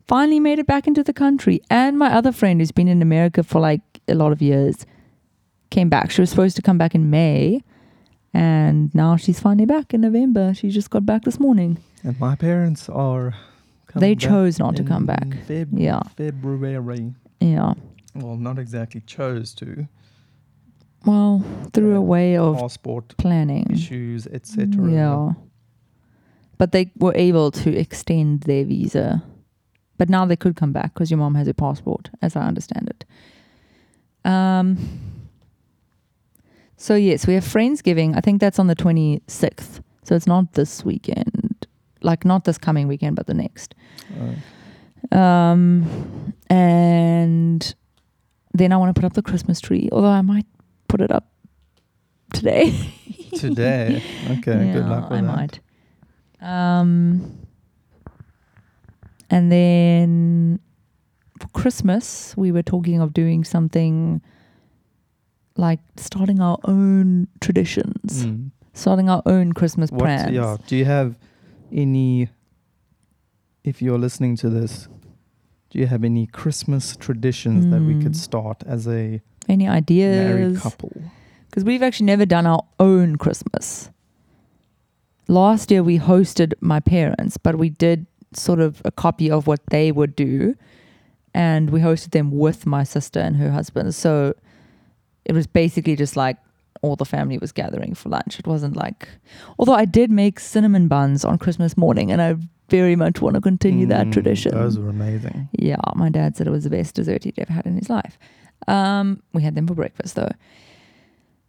finally 0.08 0.40
made 0.40 0.58
it 0.58 0.66
back 0.66 0.86
into 0.86 1.02
the 1.02 1.12
country. 1.12 1.60
And 1.68 1.98
my 1.98 2.12
other 2.12 2.32
friend 2.32 2.60
who's 2.60 2.72
been 2.72 2.88
in 2.88 3.02
America 3.02 3.42
for 3.42 3.60
like 3.60 3.82
a 4.08 4.14
lot 4.14 4.32
of 4.32 4.40
years 4.40 4.86
came 5.70 5.88
back. 5.88 6.10
She 6.10 6.22
was 6.22 6.30
supposed 6.30 6.56
to 6.56 6.62
come 6.62 6.78
back 6.78 6.94
in 6.94 7.10
May. 7.10 7.62
And 8.32 8.94
now 8.94 9.16
she's 9.16 9.40
finally 9.40 9.66
back 9.66 9.92
in 9.92 10.00
November. 10.02 10.54
She 10.54 10.70
just 10.70 10.90
got 10.90 11.04
back 11.04 11.22
this 11.24 11.40
morning. 11.40 11.78
And 12.04 12.18
my 12.20 12.36
parents 12.36 12.88
are. 12.88 13.34
they 13.94 14.14
chose 14.14 14.58
not 14.58 14.76
to 14.76 14.84
come 14.84 15.04
back. 15.06 15.26
Feb- 15.48 15.68
Yeah. 15.72 16.00
February. 16.16 17.12
Yeah. 17.40 17.74
Well, 18.14 18.36
not 18.36 18.58
exactly 18.58 19.00
chose 19.06 19.52
to. 19.54 19.88
Well, 21.04 21.42
through 21.72 21.96
a 21.96 22.00
way 22.00 22.36
of 22.36 22.56
Passport 22.58 23.16
planning. 23.16 23.66
issues, 23.70 24.26
etc. 24.26 24.90
Yeah. 24.90 25.32
But 26.58 26.72
they 26.72 26.92
were 26.98 27.14
able 27.16 27.50
to 27.52 27.74
extend 27.76 28.42
their 28.42 28.64
visa. 28.64 29.22
But 29.96 30.08
now 30.08 30.24
they 30.26 30.36
could 30.36 30.56
come 30.56 30.72
back 30.72 30.94
because 30.94 31.10
your 31.10 31.18
mom 31.18 31.34
has 31.34 31.48
a 31.48 31.54
passport, 31.54 32.10
as 32.22 32.36
I 32.36 32.42
understand 32.46 32.88
it. 32.90 33.04
Um. 34.24 34.76
So 36.80 36.94
yes, 36.94 37.26
we 37.26 37.34
have 37.34 37.44
Friendsgiving. 37.44 38.16
I 38.16 38.20
think 38.22 38.40
that's 38.40 38.58
on 38.58 38.66
the 38.66 38.74
twenty 38.74 39.20
sixth. 39.26 39.82
So 40.04 40.14
it's 40.14 40.26
not 40.26 40.54
this 40.54 40.82
weekend, 40.82 41.66
like 42.00 42.24
not 42.24 42.44
this 42.44 42.56
coming 42.56 42.88
weekend, 42.88 43.16
but 43.16 43.26
the 43.26 43.34
next. 43.34 43.74
Uh, 44.18 45.16
Um, 45.16 46.32
and 46.48 47.74
then 48.54 48.72
I 48.72 48.76
want 48.78 48.94
to 48.94 48.98
put 48.98 49.04
up 49.06 49.12
the 49.12 49.22
Christmas 49.22 49.60
tree, 49.60 49.88
although 49.92 50.08
I 50.08 50.22
might 50.22 50.46
put 50.88 51.00
it 51.02 51.10
up 51.12 51.30
today. 52.32 52.72
today. 53.36 54.02
Okay, 54.30 54.72
good 54.72 54.86
luck 54.86 55.10
with 55.10 55.18
I 55.18 55.22
that. 55.22 55.36
might. 55.36 55.60
Um, 56.40 57.38
and 59.28 59.52
then 59.52 60.60
for 61.40 61.48
Christmas, 61.48 62.34
we 62.38 62.52
were 62.52 62.62
talking 62.62 63.00
of 63.00 63.12
doing 63.12 63.44
something 63.44 64.22
like 65.56 65.80
starting 65.96 66.40
our 66.40 66.58
own 66.64 67.28
traditions, 67.40 68.24
Mm. 68.24 68.50
starting 68.72 69.08
our 69.10 69.22
own 69.26 69.52
Christmas 69.52 69.90
What? 69.90 70.00
plans. 70.00 70.32
Yeah. 70.32 70.56
Do 70.66 70.76
you 70.76 70.84
have 70.84 71.18
any? 71.72 72.28
If 73.64 73.82
you're 73.82 73.98
listening 73.98 74.36
to 74.36 74.48
this, 74.50 74.88
Do 75.72 75.78
you 75.78 75.86
have 75.86 76.02
any 76.02 76.26
Christmas 76.26 76.96
traditions 76.96 77.66
that 77.70 77.80
we 77.82 77.94
could 78.02 78.14
Mm. 78.14 78.16
start 78.16 78.64
as 78.66 78.88
a 78.88 79.20
Any 79.48 79.68
ideas 79.68 80.16
married 80.16 80.56
couple? 80.56 80.90
Because 81.48 81.62
we've 81.62 81.80
actually 81.80 82.06
never 82.06 82.26
done 82.26 82.44
our 82.44 82.64
own 82.80 83.14
Christmas. 83.14 83.88
Last 85.28 85.70
year 85.70 85.82
we 85.84 85.98
hosted 86.00 86.54
my 86.60 86.80
parents, 86.80 87.36
but 87.36 87.56
we 87.56 87.70
did 87.70 88.06
sort 88.32 88.58
of 88.58 88.82
a 88.84 88.90
copy 88.90 89.30
of 89.30 89.46
what 89.46 89.60
they 89.70 89.92
would 89.92 90.16
do. 90.16 90.56
And 91.32 91.70
we 91.70 91.80
hosted 91.80 92.10
them 92.10 92.32
with 92.32 92.66
my 92.66 92.82
sister 92.82 93.20
and 93.20 93.36
her 93.36 93.52
husband. 93.52 93.94
So 93.94 94.34
it 95.24 95.32
was 95.32 95.46
basically 95.46 95.96
just 95.96 96.16
like 96.16 96.36
all 96.82 96.96
the 96.96 97.04
family 97.04 97.36
was 97.38 97.52
gathering 97.52 97.94
for 97.94 98.08
lunch. 98.08 98.38
It 98.38 98.46
wasn't 98.46 98.76
like, 98.76 99.08
although 99.58 99.74
I 99.74 99.84
did 99.84 100.10
make 100.10 100.40
cinnamon 100.40 100.88
buns 100.88 101.24
on 101.24 101.36
Christmas 101.38 101.76
morning 101.76 102.10
and 102.10 102.22
I 102.22 102.36
very 102.70 102.96
much 102.96 103.20
want 103.20 103.34
to 103.34 103.40
continue 103.40 103.86
that 103.86 104.06
Mm, 104.06 104.12
tradition. 104.12 104.52
Those 104.52 104.78
were 104.78 104.88
amazing. 104.88 105.48
Yeah, 105.52 105.76
my 105.96 106.08
dad 106.08 106.36
said 106.36 106.46
it 106.46 106.50
was 106.50 106.64
the 106.64 106.70
best 106.70 106.94
dessert 106.94 107.24
he'd 107.24 107.38
ever 107.38 107.52
had 107.52 107.66
in 107.66 107.76
his 107.76 107.90
life. 107.90 108.16
Um, 108.68 109.22
we 109.32 109.42
had 109.42 109.54
them 109.56 109.66
for 109.66 109.74
breakfast 109.74 110.14
though. 110.14 110.30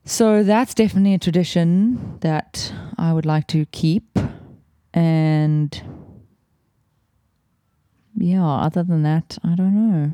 So 0.03 0.43
that's 0.43 0.73
definitely 0.73 1.13
a 1.13 1.19
tradition 1.19 2.17
that 2.21 2.73
I 2.97 3.13
would 3.13 3.25
like 3.25 3.45
to 3.47 3.65
keep. 3.67 4.17
And 4.93 5.81
yeah, 8.17 8.43
other 8.43 8.83
than 8.83 9.03
that, 9.03 9.37
I 9.43 9.55
don't 9.55 9.75
know. 9.75 10.13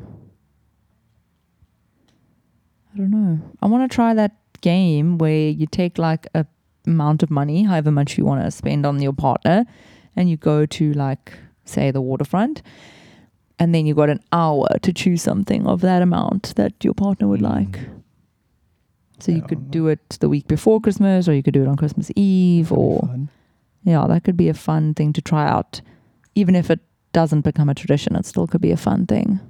I 2.98 3.02
don't 3.02 3.10
know. 3.10 3.40
I 3.62 3.66
want 3.66 3.88
to 3.88 3.94
try 3.94 4.12
that 4.14 4.32
game 4.60 5.18
where 5.18 5.48
you 5.50 5.66
take 5.66 5.98
like 5.98 6.26
a 6.34 6.44
amount 6.84 7.22
of 7.22 7.30
money, 7.30 7.62
however 7.62 7.90
much 7.92 8.18
you 8.18 8.24
want 8.24 8.42
to 8.44 8.50
spend 8.50 8.84
on 8.84 9.00
your 9.00 9.12
partner, 9.12 9.66
and 10.16 10.28
you 10.28 10.36
go 10.36 10.66
to 10.66 10.92
like 10.94 11.34
say 11.64 11.90
the 11.90 12.00
waterfront 12.00 12.62
and 13.58 13.74
then 13.74 13.86
you 13.86 13.94
got 13.94 14.08
an 14.08 14.20
hour 14.32 14.66
to 14.82 14.92
choose 14.92 15.20
something 15.20 15.66
of 15.66 15.80
that 15.82 16.00
amount 16.00 16.54
that 16.56 16.72
your 16.82 16.94
partner 16.94 17.28
would 17.28 17.40
Mm. 17.40 17.50
like. 17.54 17.80
So 19.20 19.32
you 19.32 19.42
could 19.42 19.70
do 19.70 19.88
it 19.88 20.16
the 20.20 20.28
week 20.28 20.46
before 20.46 20.80
Christmas, 20.80 21.28
or 21.28 21.34
you 21.34 21.42
could 21.42 21.54
do 21.54 21.62
it 21.62 21.68
on 21.68 21.76
Christmas 21.76 22.10
Eve, 22.14 22.68
That'd 22.68 22.78
or 22.78 23.28
yeah, 23.84 24.06
that 24.06 24.24
could 24.24 24.36
be 24.36 24.48
a 24.48 24.54
fun 24.54 24.94
thing 24.94 25.12
to 25.12 25.20
try 25.20 25.46
out. 25.48 25.80
Even 26.34 26.54
if 26.54 26.70
it 26.70 26.80
doesn't 27.12 27.40
become 27.42 27.68
a 27.68 27.74
tradition, 27.74 28.14
it 28.16 28.26
still 28.26 28.46
could 28.46 28.60
be 28.60 28.70
a 28.70 28.76
fun 28.76 29.06
thing. 29.06 29.40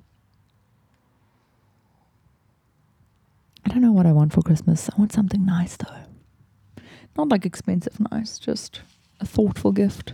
I 3.68 3.74
don't 3.74 3.82
know 3.82 3.92
what 3.92 4.06
I 4.06 4.12
want 4.12 4.32
for 4.32 4.40
Christmas. 4.42 4.88
I 4.88 4.96
want 4.98 5.12
something 5.12 5.44
nice 5.44 5.76
though. 5.76 6.82
Not 7.16 7.28
like 7.28 7.44
expensive 7.44 7.98
nice, 8.10 8.38
just 8.38 8.80
a 9.20 9.26
thoughtful 9.26 9.72
gift. 9.72 10.12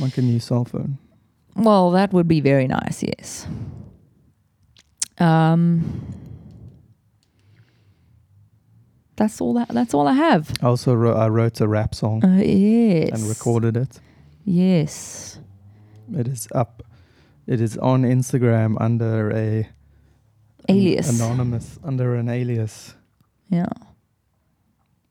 like 0.00 0.18
a 0.18 0.22
new 0.22 0.38
cell 0.40 0.64
phone. 0.64 0.98
Well, 1.56 1.92
that 1.92 2.12
would 2.12 2.26
be 2.28 2.40
very 2.40 2.66
nice, 2.66 3.02
yes. 3.02 3.46
Um 5.18 6.02
That's 9.16 9.40
all 9.40 9.54
that 9.54 9.68
that's 9.68 9.94
all 9.94 10.08
I 10.08 10.14
have. 10.14 10.50
I 10.60 10.66
also 10.66 10.92
wrote, 10.94 11.16
I 11.16 11.28
wrote 11.28 11.60
a 11.60 11.68
rap 11.68 11.94
song 11.94 12.24
Uh, 12.24 12.42
yes. 12.42 13.10
and 13.12 13.28
recorded 13.28 13.76
it. 13.76 14.00
Yes. 14.44 15.38
It 16.12 16.26
is 16.28 16.48
up. 16.54 16.82
It 17.46 17.60
is 17.60 17.78
on 17.78 18.02
Instagram 18.02 18.76
under 18.80 19.30
a 19.32 19.68
an- 20.68 20.76
Alias. 20.76 21.20
anonymous 21.20 21.78
under 21.84 22.14
an 22.16 22.28
alias. 22.28 22.94
Yeah. 23.48 23.66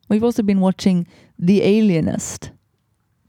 We've 0.09 0.23
also 0.23 0.43
been 0.43 0.59
watching 0.59 1.07
The 1.39 1.61
Alienist. 1.61 2.51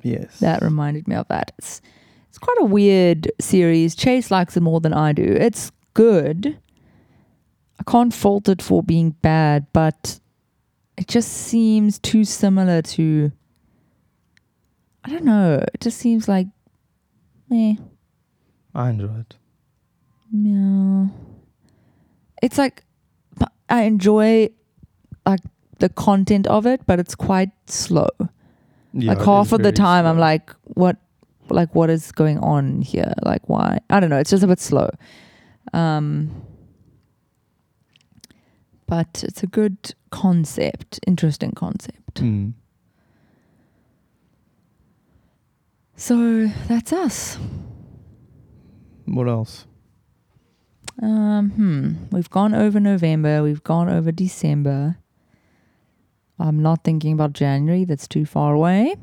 Yes. 0.02 0.38
That 0.40 0.60
reminded 0.62 1.08
me 1.08 1.14
of 1.14 1.28
that. 1.28 1.52
It's 1.58 1.80
it's 2.28 2.38
quite 2.38 2.58
a 2.60 2.64
weird 2.64 3.30
series. 3.40 3.94
Chase 3.94 4.30
likes 4.30 4.56
it 4.56 4.60
more 4.60 4.80
than 4.80 4.92
I 4.92 5.12
do. 5.12 5.22
It's 5.22 5.70
good. 5.94 6.58
I 7.80 7.90
can't 7.90 8.12
fault 8.12 8.48
it 8.48 8.60
for 8.60 8.82
being 8.82 9.10
bad, 9.22 9.66
but 9.72 10.18
it 10.96 11.06
just 11.08 11.30
seems 11.32 11.98
too 11.98 12.24
similar 12.24 12.82
to 12.82 13.32
I 15.04 15.10
don't 15.10 15.24
know. 15.24 15.64
It 15.74 15.80
just 15.80 15.98
seems 15.98 16.28
like 16.28 16.48
eh. 17.52 17.74
I 18.74 18.90
enjoy 18.90 19.14
it. 19.20 19.36
Yeah. 20.32 21.06
It's 22.42 22.58
like 22.58 22.84
I 23.68 23.82
enjoy 23.82 24.50
like 25.26 25.40
the 25.78 25.88
content 25.88 26.46
of 26.46 26.66
it, 26.66 26.86
but 26.86 26.98
it's 26.98 27.14
quite 27.14 27.50
slow. 27.66 28.08
Yeah, 28.92 29.14
like 29.14 29.24
half 29.24 29.52
of 29.52 29.62
the 29.62 29.72
time 29.72 30.06
I'm 30.06 30.18
like, 30.18 30.50
what 30.62 30.96
like 31.50 31.74
what 31.74 31.90
is 31.90 32.12
going 32.12 32.38
on 32.38 32.82
here? 32.82 33.12
Like 33.22 33.48
why? 33.48 33.80
I 33.90 34.00
don't 34.00 34.10
know, 34.10 34.18
it's 34.18 34.30
just 34.30 34.42
a 34.42 34.46
bit 34.46 34.60
slow. 34.60 34.90
Um 35.72 36.42
but 38.86 39.24
it's 39.26 39.42
a 39.42 39.46
good 39.46 39.94
concept, 40.10 41.00
interesting 41.06 41.52
concept. 41.52 42.22
Mm. 42.22 42.52
So 45.96 46.48
that's 46.68 46.92
us. 46.92 47.38
What 49.06 49.28
else? 49.28 49.66
Um, 51.02 51.50
hmm. 51.50 51.92
We've 52.14 52.30
gone 52.30 52.54
over 52.54 52.78
November. 52.80 53.42
We've 53.42 53.62
gone 53.64 53.88
over 53.88 54.12
December. 54.12 54.96
I'm 56.38 56.62
not 56.62 56.84
thinking 56.84 57.12
about 57.12 57.32
January. 57.32 57.84
That's 57.84 58.08
too 58.08 58.24
far 58.26 58.54
away. 58.54 58.94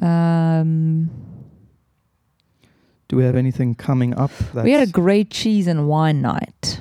Um, 0.00 1.10
Do 3.08 3.16
we 3.16 3.24
have 3.24 3.36
anything 3.36 3.74
coming 3.74 4.14
up? 4.14 4.30
We 4.54 4.72
had 4.72 4.88
a 4.88 4.90
great 4.90 5.30
cheese 5.30 5.66
and 5.66 5.86
wine 5.88 6.20
night 6.22 6.80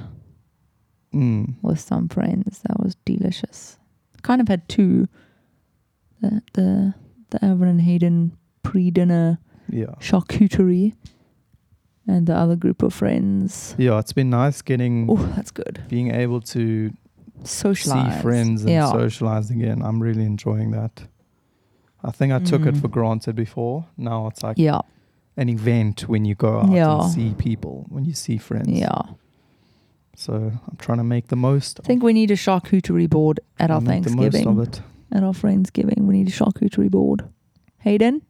Mm. 1.14 1.56
with 1.62 1.80
some 1.80 2.08
friends. 2.10 2.62
That 2.68 2.80
was 2.82 2.96
delicious. 3.06 3.78
Kind 4.24 4.42
of 4.42 4.48
had 4.48 4.68
two. 4.68 5.08
The 6.22 6.42
the 6.54 6.94
the 7.30 7.46
Evan 7.46 7.80
Hayden 7.80 8.36
pre-dinner 8.64 9.38
Yeah. 9.70 9.94
charcuterie, 10.00 10.94
and 12.08 12.28
the 12.28 12.36
other 12.36 12.56
group 12.56 12.84
of 12.84 12.94
friends. 12.94 13.76
Yeah, 13.78 14.00
it's 14.00 14.14
been 14.14 14.30
nice 14.30 14.62
getting 14.62 15.08
Oh, 15.10 15.16
that's 15.36 15.52
good. 15.52 15.82
being 15.90 16.12
able 16.12 16.42
to 16.42 16.92
Socialize. 17.44 18.16
see 18.16 18.22
friends 18.22 18.62
and 18.62 18.72
yeah. 18.72 18.92
socialize 18.92 19.50
again. 19.52 19.82
I'm 19.82 20.02
really 20.02 20.26
enjoying 20.26 20.72
that. 20.72 21.04
I 22.04 22.12
think 22.12 22.34
I 22.34 22.40
took 22.40 22.66
it 22.66 22.76
Mm. 22.76 22.82
for 22.82 22.88
granted 22.90 23.36
before. 23.36 23.86
Now 23.98 24.28
it's 24.28 24.44
like 24.44 24.58
yeah. 24.58 24.82
an 25.38 25.48
event 25.50 26.02
when 26.10 26.26
you 26.26 26.36
go 26.36 26.60
out 26.60 26.72
Yeah. 26.72 27.02
and 27.04 27.12
see 27.12 27.34
people, 27.38 27.86
when 27.90 28.04
you 28.06 28.14
see 28.14 28.38
friends. 28.38 28.68
Yeah. 28.70 29.02
So 30.16 30.34
I'm 30.34 30.78
trying 30.78 31.00
to 31.00 31.04
make 31.04 31.28
the 31.28 31.36
most. 31.36 31.80
I 31.80 31.88
think 31.88 32.04
we 32.04 32.14
need 32.14 32.30
a 32.32 32.36
charcuterie 32.36 33.10
board 33.10 33.40
at 33.60 33.72
our 33.72 33.82
make 33.82 34.04
the 34.04 34.10
most 34.12 34.34
Thanksgiving. 34.34 34.60
of 34.60 34.68
it. 34.68 34.82
At 35.12 35.24
our 35.24 35.34
Friendsgiving, 35.34 36.02
we 36.08 36.16
need 36.18 36.28
a 36.28 36.32
charcuterie 36.32 36.90
board. 36.92 37.24
Hayden, 37.80 38.22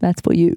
that's 0.00 0.20
for 0.20 0.34
you. 0.34 0.56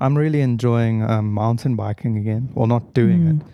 I'm 0.00 0.16
really 0.16 0.40
enjoying 0.40 1.02
um, 1.02 1.32
mountain 1.32 1.76
biking 1.76 2.16
again. 2.16 2.48
Well, 2.54 2.66
not 2.66 2.94
doing 2.94 3.20
Mm. 3.24 3.40
it, 3.40 3.46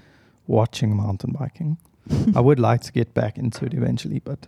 watching 0.47 0.95
mountain 0.97 1.33
biking. 1.39 1.79
I 2.37 2.41
would 2.41 2.61
like 2.61 2.83
to 2.83 2.93
get 2.93 3.15
back 3.15 3.37
into 3.39 3.65
it 3.65 3.75
eventually, 3.75 4.21
but 4.21 4.47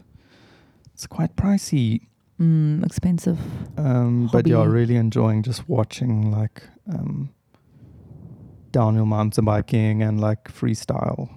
it's 0.94 1.06
quite 1.06 1.34
pricey. 1.36 2.06
Mm, 2.40 2.84
expensive. 2.84 3.38
Um, 3.76 4.28
but 4.32 4.46
yeah, 4.46 4.64
really 4.64 4.94
enjoying 4.96 5.42
just 5.42 5.68
watching 5.68 6.30
like 6.30 6.62
um, 6.88 7.30
downhill 8.70 9.06
mountain 9.06 9.44
biking 9.44 10.02
and 10.02 10.20
like 10.20 10.44
freestyle 10.52 11.28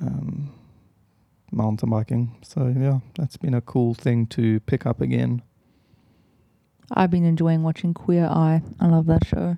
um, 0.00 0.52
mountain 1.50 1.90
biking. 1.90 2.36
So 2.42 2.72
yeah, 2.76 3.00
that's 3.18 3.36
been 3.36 3.54
a 3.54 3.60
cool 3.60 3.94
thing 3.94 4.26
to 4.28 4.60
pick 4.60 4.86
up 4.86 5.00
again. 5.00 5.42
I've 6.92 7.10
been 7.10 7.24
enjoying 7.24 7.62
watching 7.62 7.94
Queer 7.94 8.26
Eye. 8.26 8.62
I 8.80 8.86
love 8.86 9.06
that 9.06 9.26
show. 9.26 9.56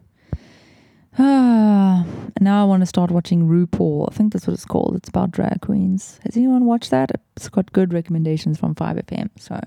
Ah, 1.18 2.06
now 2.40 2.62
I 2.62 2.64
want 2.64 2.82
to 2.82 2.86
start 2.86 3.10
watching 3.10 3.48
RuPaul. 3.48 4.08
I 4.10 4.14
think 4.14 4.32
that's 4.32 4.46
what 4.46 4.54
it's 4.54 4.64
called. 4.64 4.96
It's 4.96 5.08
about 5.08 5.30
drag 5.30 5.60
queens. 5.60 6.20
Has 6.24 6.36
anyone 6.36 6.64
watched 6.64 6.90
that? 6.90 7.10
It's 7.36 7.48
got 7.48 7.72
good 7.72 7.92
recommendations 7.92 8.58
from 8.58 8.74
5FM. 8.74 9.30
So 9.38 9.60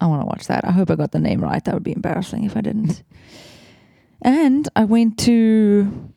I 0.00 0.06
want 0.06 0.22
to 0.22 0.26
watch 0.26 0.46
that. 0.46 0.64
I 0.64 0.72
hope 0.72 0.90
I 0.90 0.96
got 0.96 1.12
the 1.12 1.20
name 1.20 1.40
right. 1.40 1.64
That 1.64 1.74
would 1.74 1.84
be 1.84 1.92
embarrassing 1.92 2.44
if 2.44 2.56
I 2.56 2.60
didn't. 2.60 3.02
and 4.22 4.68
I 4.74 4.84
went 4.84 5.18
to 5.20 6.12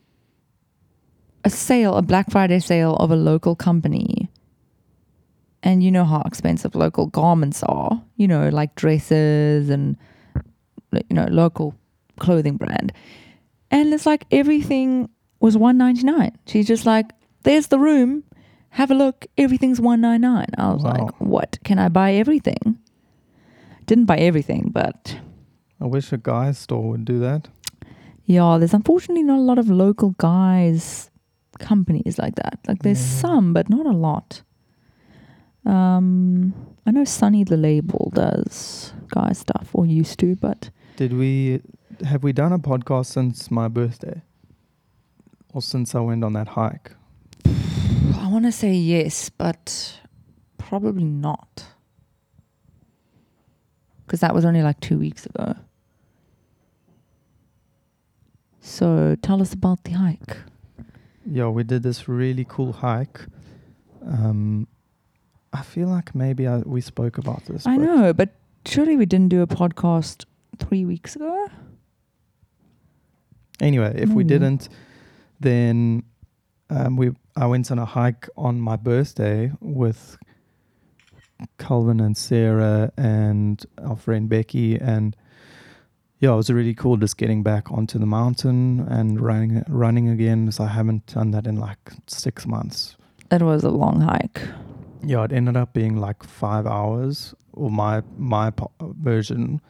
a 1.44 1.50
sale, 1.50 1.96
a 1.96 2.02
Black 2.02 2.32
Friday 2.32 2.60
sale 2.60 2.96
of 2.96 3.12
a 3.12 3.16
local 3.16 3.56
company. 3.56 4.30
And 5.64 5.84
you 5.84 5.92
know 5.92 6.06
how 6.06 6.22
expensive 6.26 6.74
local 6.74 7.06
garments 7.06 7.62
are, 7.64 8.02
you 8.16 8.28
know, 8.28 8.50
like 8.50 8.74
dresses 8.74 9.70
and, 9.70 9.96
you 11.10 11.16
know, 11.16 11.26
local 11.30 11.76
clothing 12.20 12.58
brand. 12.58 12.94
And 13.70 13.94
it's 13.94 14.06
like 14.06 14.26
everything 14.32 15.10
was 15.40 15.58
one 15.58 15.78
ninety 15.78 16.04
nine. 16.04 16.38
She's 16.46 16.68
just 16.68 16.86
like, 16.86 17.12
there's 17.44 17.68
the 17.68 17.80
room, 17.80 18.24
have 18.72 18.92
a 18.92 18.96
look, 18.96 19.26
everything's 19.38 19.80
one 19.82 20.02
nine 20.02 20.22
nine. 20.22 20.50
I 20.58 20.72
was 20.74 20.84
Wow. 20.84 20.92
like, 20.94 21.22
what? 21.22 21.58
Can 21.64 21.80
I 21.80 21.90
buy 21.90 22.14
everything? 22.14 22.78
Didn't 23.86 24.06
buy 24.06 24.18
everything, 24.18 24.70
but 24.72 25.18
I 25.80 25.86
wish 25.88 26.12
a 26.14 26.18
guy's 26.18 26.58
store 26.60 26.90
would 26.90 27.06
do 27.06 27.20
that. 27.20 27.48
Yeah, 28.26 28.58
there's 28.60 28.74
unfortunately 28.74 29.24
not 29.24 29.40
a 29.40 29.42
lot 29.42 29.58
of 29.58 29.70
local 29.70 30.12
guys 30.18 31.10
companies 31.60 32.18
like 32.20 32.36
that. 32.36 32.60
Like 32.68 32.84
there's 32.84 33.00
Yeah. 33.02 33.22
some, 33.22 33.54
but 33.54 33.70
not 33.70 33.86
a 33.86 33.92
lot. 33.92 34.44
Um, 35.66 36.54
I 36.86 36.92
know 36.92 37.04
Sunny 37.04 37.44
the 37.44 37.58
label 37.58 38.12
does 38.16 38.94
guy 39.10 39.32
stuff 39.34 39.70
or 39.74 39.86
used 39.86 40.20
to, 40.20 40.36
but 40.36 40.70
Did 41.02 41.14
we 41.14 41.64
have 42.06 42.22
we 42.22 42.32
done 42.32 42.54
a 42.54 42.60
podcast 42.60 43.08
since 43.08 43.50
my 43.50 43.68
birthday? 43.68 44.22
Or 45.52 45.60
since 45.60 45.96
I 45.96 46.00
went 46.00 46.24
on 46.24 46.34
that 46.34 46.50
hike? 46.50 46.92
I 47.44 48.28
want 48.28 48.46
to 48.46 48.52
say 48.52 48.72
yes, 48.74 49.28
but 49.28 50.00
probably 50.60 51.04
not. 51.04 51.66
Because 54.06 54.20
that 54.20 54.36
was 54.36 54.46
only 54.46 54.62
like 54.62 54.80
two 54.80 55.00
weeks 55.00 55.26
ago. 55.26 55.56
So 58.60 59.18
tell 59.24 59.42
us 59.42 59.54
about 59.54 59.84
the 59.86 59.94
hike. 59.94 60.38
Yeah, 61.26 61.48
we 61.48 61.64
did 61.64 61.82
this 61.82 62.08
really 62.08 62.46
cool 62.48 62.74
hike. 62.74 63.22
Um, 64.06 64.68
I 65.52 65.64
feel 65.64 65.88
like 65.88 66.14
maybe 66.14 66.46
I, 66.48 66.58
we 66.58 66.80
spoke 66.80 67.18
about 67.18 67.46
this. 67.46 67.66
I 67.66 67.78
know, 67.78 68.14
but 68.14 68.36
surely 68.68 68.96
we 68.98 69.08
didn't 69.08 69.30
do 69.30 69.42
a 69.42 69.48
podcast 69.48 70.26
three 70.62 70.86
weeks 70.86 71.16
ago? 71.16 71.48
Anyway, 73.60 73.94
if 73.96 74.10
we 74.10 74.24
didn't, 74.24 74.70
then 75.40 76.04
um, 76.70 76.96
we 76.96 77.12
I 77.36 77.46
went 77.46 77.72
on 77.72 77.80
a 77.80 77.86
hike 77.86 78.28
on 78.36 78.60
my 78.60 78.76
birthday 78.76 79.52
with 79.60 80.18
Calvin 81.58 82.00
and 82.00 82.18
Sarah 82.18 82.92
and 82.98 83.64
our 83.84 83.96
friend 83.96 84.28
Becky, 84.28 84.78
and 84.78 85.16
yeah, 86.20 86.34
it 86.34 86.36
was 86.36 86.50
really 86.50 86.74
cool 86.74 86.98
just 86.98 87.18
getting 87.18 87.44
back 87.44 87.72
onto 87.72 88.00
the 88.00 88.06
mountain 88.06 88.86
and 88.90 89.20
running 89.20 89.64
running 89.68 90.10
again. 90.10 90.52
So 90.52 90.64
I 90.64 90.68
haven't 90.68 91.06
done 91.08 91.32
that 91.32 91.46
in 91.46 91.58
like 91.58 91.92
six 92.08 92.48
months. 92.48 92.96
It 93.32 93.42
was 93.42 93.64
a 93.64 93.70
long 93.70 94.02
hike. 94.02 94.42
Yeah, 95.04 95.24
it 95.24 95.32
ended 95.32 95.58
up 95.58 95.74
being 95.74 95.98
like 95.98 96.24
five 96.24 96.66
hours, 96.66 97.34
or 97.54 97.72
my 97.72 98.02
my 98.18 98.52
version. 98.82 99.62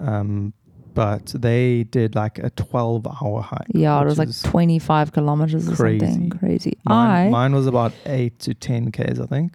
Um, 0.00 0.52
but 0.94 1.26
they 1.34 1.84
did 1.84 2.14
like 2.14 2.38
a 2.38 2.50
twelve-hour 2.50 3.42
hike. 3.42 3.66
Yeah, 3.68 4.00
it 4.02 4.04
was 4.04 4.18
like 4.18 4.28
25 4.42 5.12
kilometers 5.12 5.66
or 5.68 5.74
something. 5.76 6.28
crazy. 6.30 6.38
Crazy. 6.38 6.78
Mine, 6.84 7.28
I 7.28 7.30
mine 7.30 7.54
was 7.54 7.66
about 7.66 7.92
eight 8.06 8.38
to 8.40 8.54
ten 8.54 8.92
k's, 8.92 9.18
I 9.18 9.26
think. 9.26 9.54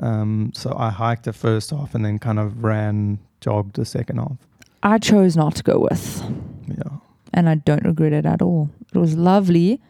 Um, 0.00 0.52
so 0.54 0.74
I 0.76 0.90
hiked 0.90 1.24
the 1.24 1.32
first 1.32 1.70
half 1.70 1.94
and 1.94 2.04
then 2.04 2.18
kind 2.18 2.38
of 2.38 2.62
ran, 2.62 3.18
jogged 3.40 3.76
the 3.76 3.84
second 3.84 4.18
half. 4.18 4.36
I 4.82 4.98
chose 4.98 5.36
not 5.36 5.54
to 5.56 5.62
go 5.62 5.78
with, 5.78 6.22
Yeah, 6.68 6.98
and 7.34 7.48
I 7.48 7.56
don't 7.56 7.84
regret 7.84 8.12
it 8.12 8.26
at 8.26 8.40
all. 8.40 8.70
It 8.94 8.98
was 8.98 9.16
lovely 9.16 9.80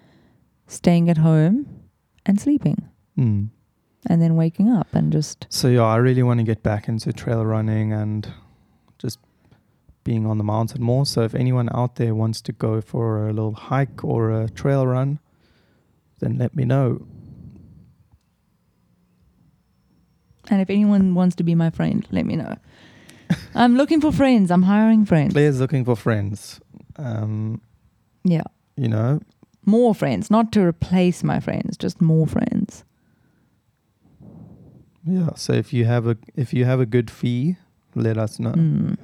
staying 0.66 1.08
at 1.08 1.18
home 1.18 1.66
and 2.24 2.40
sleeping 2.40 2.88
mm. 3.18 3.48
and 4.06 4.22
then 4.22 4.36
waking 4.36 4.70
up 4.70 4.88
and 4.92 5.12
just 5.12 5.46
So 5.48 5.68
yeah, 5.68 5.82
I 5.82 5.96
really 5.96 6.22
want 6.22 6.40
to 6.40 6.44
get 6.44 6.62
back 6.62 6.88
into 6.88 7.12
trail 7.12 7.44
running 7.44 7.92
and 7.92 8.32
being 10.06 10.24
on 10.24 10.38
the 10.38 10.44
mountain 10.44 10.82
more. 10.82 11.04
So 11.04 11.22
if 11.22 11.34
anyone 11.34 11.68
out 11.74 11.96
there 11.96 12.14
wants 12.14 12.40
to 12.42 12.52
go 12.52 12.80
for 12.80 13.28
a 13.28 13.32
little 13.32 13.54
hike 13.54 14.04
or 14.04 14.30
a 14.30 14.48
trail 14.48 14.86
run, 14.86 15.18
then 16.20 16.38
let 16.38 16.54
me 16.54 16.64
know. 16.64 17.04
and 20.48 20.60
if 20.62 20.70
anyone 20.70 21.12
wants 21.14 21.34
to 21.36 21.42
be 21.42 21.54
my 21.56 21.70
friend, 21.70 22.06
let 22.12 22.24
me 22.24 22.36
know. 22.36 22.54
I'm 23.54 23.74
looking 23.76 24.00
for 24.00 24.12
friends. 24.12 24.50
I'm 24.52 24.62
hiring 24.62 25.04
friends. 25.04 25.32
Claire's 25.32 25.58
looking 25.58 25.84
for 25.84 25.96
friends. 25.96 26.60
Um, 26.96 27.60
Yeah. 28.22 28.44
you 28.76 28.88
know, 28.88 29.18
More 29.64 29.92
friends, 29.94 30.30
not 30.30 30.52
to 30.52 30.60
replace 30.62 31.24
my 31.24 31.40
friends, 31.40 31.76
just 31.76 32.00
more 32.00 32.26
friends. 32.28 32.84
yeah. 35.04 35.30
So 35.34 35.52
if 35.52 35.72
you 35.72 35.84
have 35.86 36.06
a 36.06 36.16
if 36.36 36.54
you 36.54 36.64
have 36.64 36.80
a 36.80 36.86
good 36.86 37.10
fee, 37.10 37.56
let 37.96 38.16
us 38.16 38.38
know. 38.38 38.52
Mm. 38.52 38.96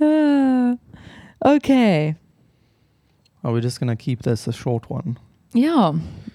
Ah, 0.00 0.76
okay. 1.44 2.16
Are 3.44 3.52
we 3.52 3.60
just 3.60 3.80
gonna 3.80 3.96
keep 3.96 4.22
this 4.22 4.46
a 4.46 4.52
short 4.52 4.88
one? 4.90 5.18
Yeah. 5.52 5.92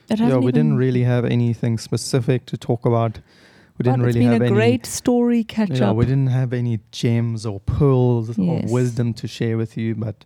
Yeah, 0.09 0.37
we 0.37 0.51
didn't 0.51 0.77
really 0.77 1.03
have 1.03 1.25
anything 1.25 1.77
specific 1.77 2.45
to 2.47 2.57
talk 2.57 2.85
about. 2.85 3.19
We 3.77 3.83
didn't 3.83 4.01
really 4.01 4.21
it's 4.21 4.25
been 4.25 4.31
have 4.33 4.41
a 4.41 4.45
any. 4.45 4.53
great 4.55 4.85
story 4.85 5.43
catch 5.43 5.79
yeah, 5.79 5.89
up. 5.91 5.95
we 5.97 6.05
didn't 6.05 6.27
have 6.27 6.53
any 6.53 6.79
gems 6.91 7.45
or 7.45 7.59
pearls 7.59 8.37
Yes. 8.37 8.63
of 8.65 8.71
wisdom 8.71 9.13
to 9.15 9.27
share 9.27 9.57
with 9.57 9.77
you, 9.77 9.95
but 9.95 10.25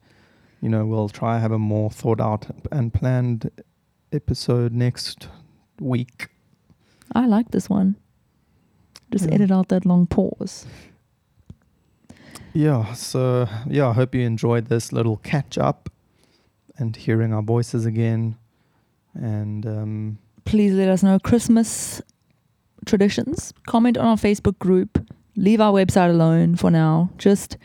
you 0.62 0.70
know 0.70 0.86
we'll 0.86 1.10
try 1.10 1.40
have 1.40 1.52
a 1.52 1.60
more 1.60 1.90
thought 1.90 2.22
out 2.22 2.46
and 2.72 2.94
planned 2.94 3.50
episode 4.14 4.72
next 4.74 5.28
week. 5.80 6.28
I 7.14 7.26
like 7.26 7.52
this 7.52 7.70
one. 7.70 7.96
Just 9.12 9.26
Yeah. 9.28 9.34
edit 9.36 9.52
out 9.52 9.68
that 9.70 9.86
long 9.86 10.06
pause. 10.08 10.66
Yeah, 12.54 12.94
so 12.94 13.48
yeah, 13.70 13.88
I 13.90 13.94
hope 13.94 14.14
you 14.16 14.22
enjoyed 14.22 14.66
this 14.68 14.92
little 14.92 15.18
catch 15.18 15.58
up 15.58 15.90
and 16.78 16.96
hearing 16.96 17.34
our 17.34 17.42
voices 17.42 17.86
again. 17.86 18.36
And 19.14 19.66
um, 19.66 20.18
Please 20.46 20.74
let 20.74 20.90
us 20.90 21.04
know 21.04 21.18
Christmas 21.20 22.02
traditions. 22.86 23.54
Comment 23.68 23.98
on 23.98 24.06
our 24.06 24.16
Facebook 24.18 24.58
group. 24.60 24.98
Leave 25.36 25.62
our 25.62 25.72
website 25.72 26.10
alone 26.10 26.56
for 26.56 26.70
now. 26.72 27.10
Just 27.18 27.58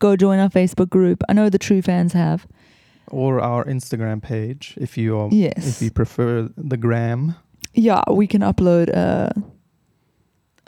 go 0.00 0.16
join 0.16 0.38
our 0.38 0.48
Facebook 0.48 0.90
group. 0.90 1.22
I 1.28 1.32
know 1.32 1.48
the 1.48 1.58
true 1.58 1.82
fans 1.82 2.12
have. 2.12 2.46
or 3.08 3.40
our 3.40 3.64
Instagram 3.64 4.20
page 4.20 4.74
if 4.80 4.98
you 4.98 5.16
are 5.16 5.28
Yes. 5.30 5.68
if 5.68 5.82
you 5.82 5.90
prefer 5.92 6.48
the 6.56 6.76
gram. 6.76 7.36
yeah, 7.74 8.02
we 8.10 8.26
can 8.26 8.40
upload 8.42 8.88
a 8.88 9.32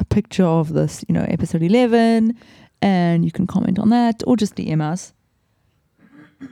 a 0.00 0.04
picture 0.04 0.44
of 0.46 0.72
this, 0.74 1.04
you 1.08 1.12
know, 1.12 1.24
episode 1.28 1.60
eleven, 1.62 2.36
and 2.82 3.24
you 3.24 3.30
can 3.30 3.46
comment 3.46 3.78
on 3.78 3.90
that 3.90 4.22
or 4.26 4.36
just 4.36 4.54
DM 4.56 4.80
us. 4.80 5.12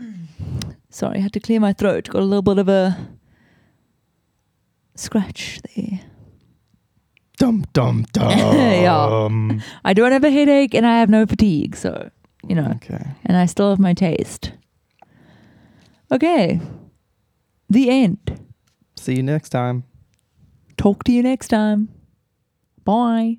Sorry, 0.91 1.19
I 1.19 1.21
had 1.21 1.33
to 1.35 1.41
clear 1.41 1.61
my 1.61 1.73
throat. 1.73 2.09
Got 2.09 2.23
a 2.23 2.25
little 2.25 2.43
bit 2.43 2.59
of 2.59 2.69
a 2.69 2.97
scratch 4.95 5.61
there. 5.75 6.01
Dum 7.39 7.65
dum 7.73 8.07
dum. 8.13 8.31
Yeah. 8.39 9.59
I 9.85 9.93
don't 9.93 10.13
have 10.13 10.25
a 10.25 10.31
headache 10.31 10.75
and 10.75 10.87
I 10.87 10.99
have 10.99 11.11
no 11.11 11.27
fatigue, 11.27 11.77
so 11.77 12.11
you 12.49 12.55
know, 12.55 12.73
Okay. 12.77 13.05
and 13.25 13.37
I 13.37 13.47
still 13.47 13.71
have 13.71 13.79
my 13.79 13.93
taste. 13.93 14.53
Okay, 16.11 16.61
the 17.69 17.91
end. 17.91 18.19
See 18.97 19.17
you 19.17 19.23
next 19.23 19.49
time. 19.51 19.85
Talk 20.77 21.05
to 21.05 21.13
you 21.13 21.23
next 21.23 21.49
time. 21.49 21.89
Bye. 22.85 23.39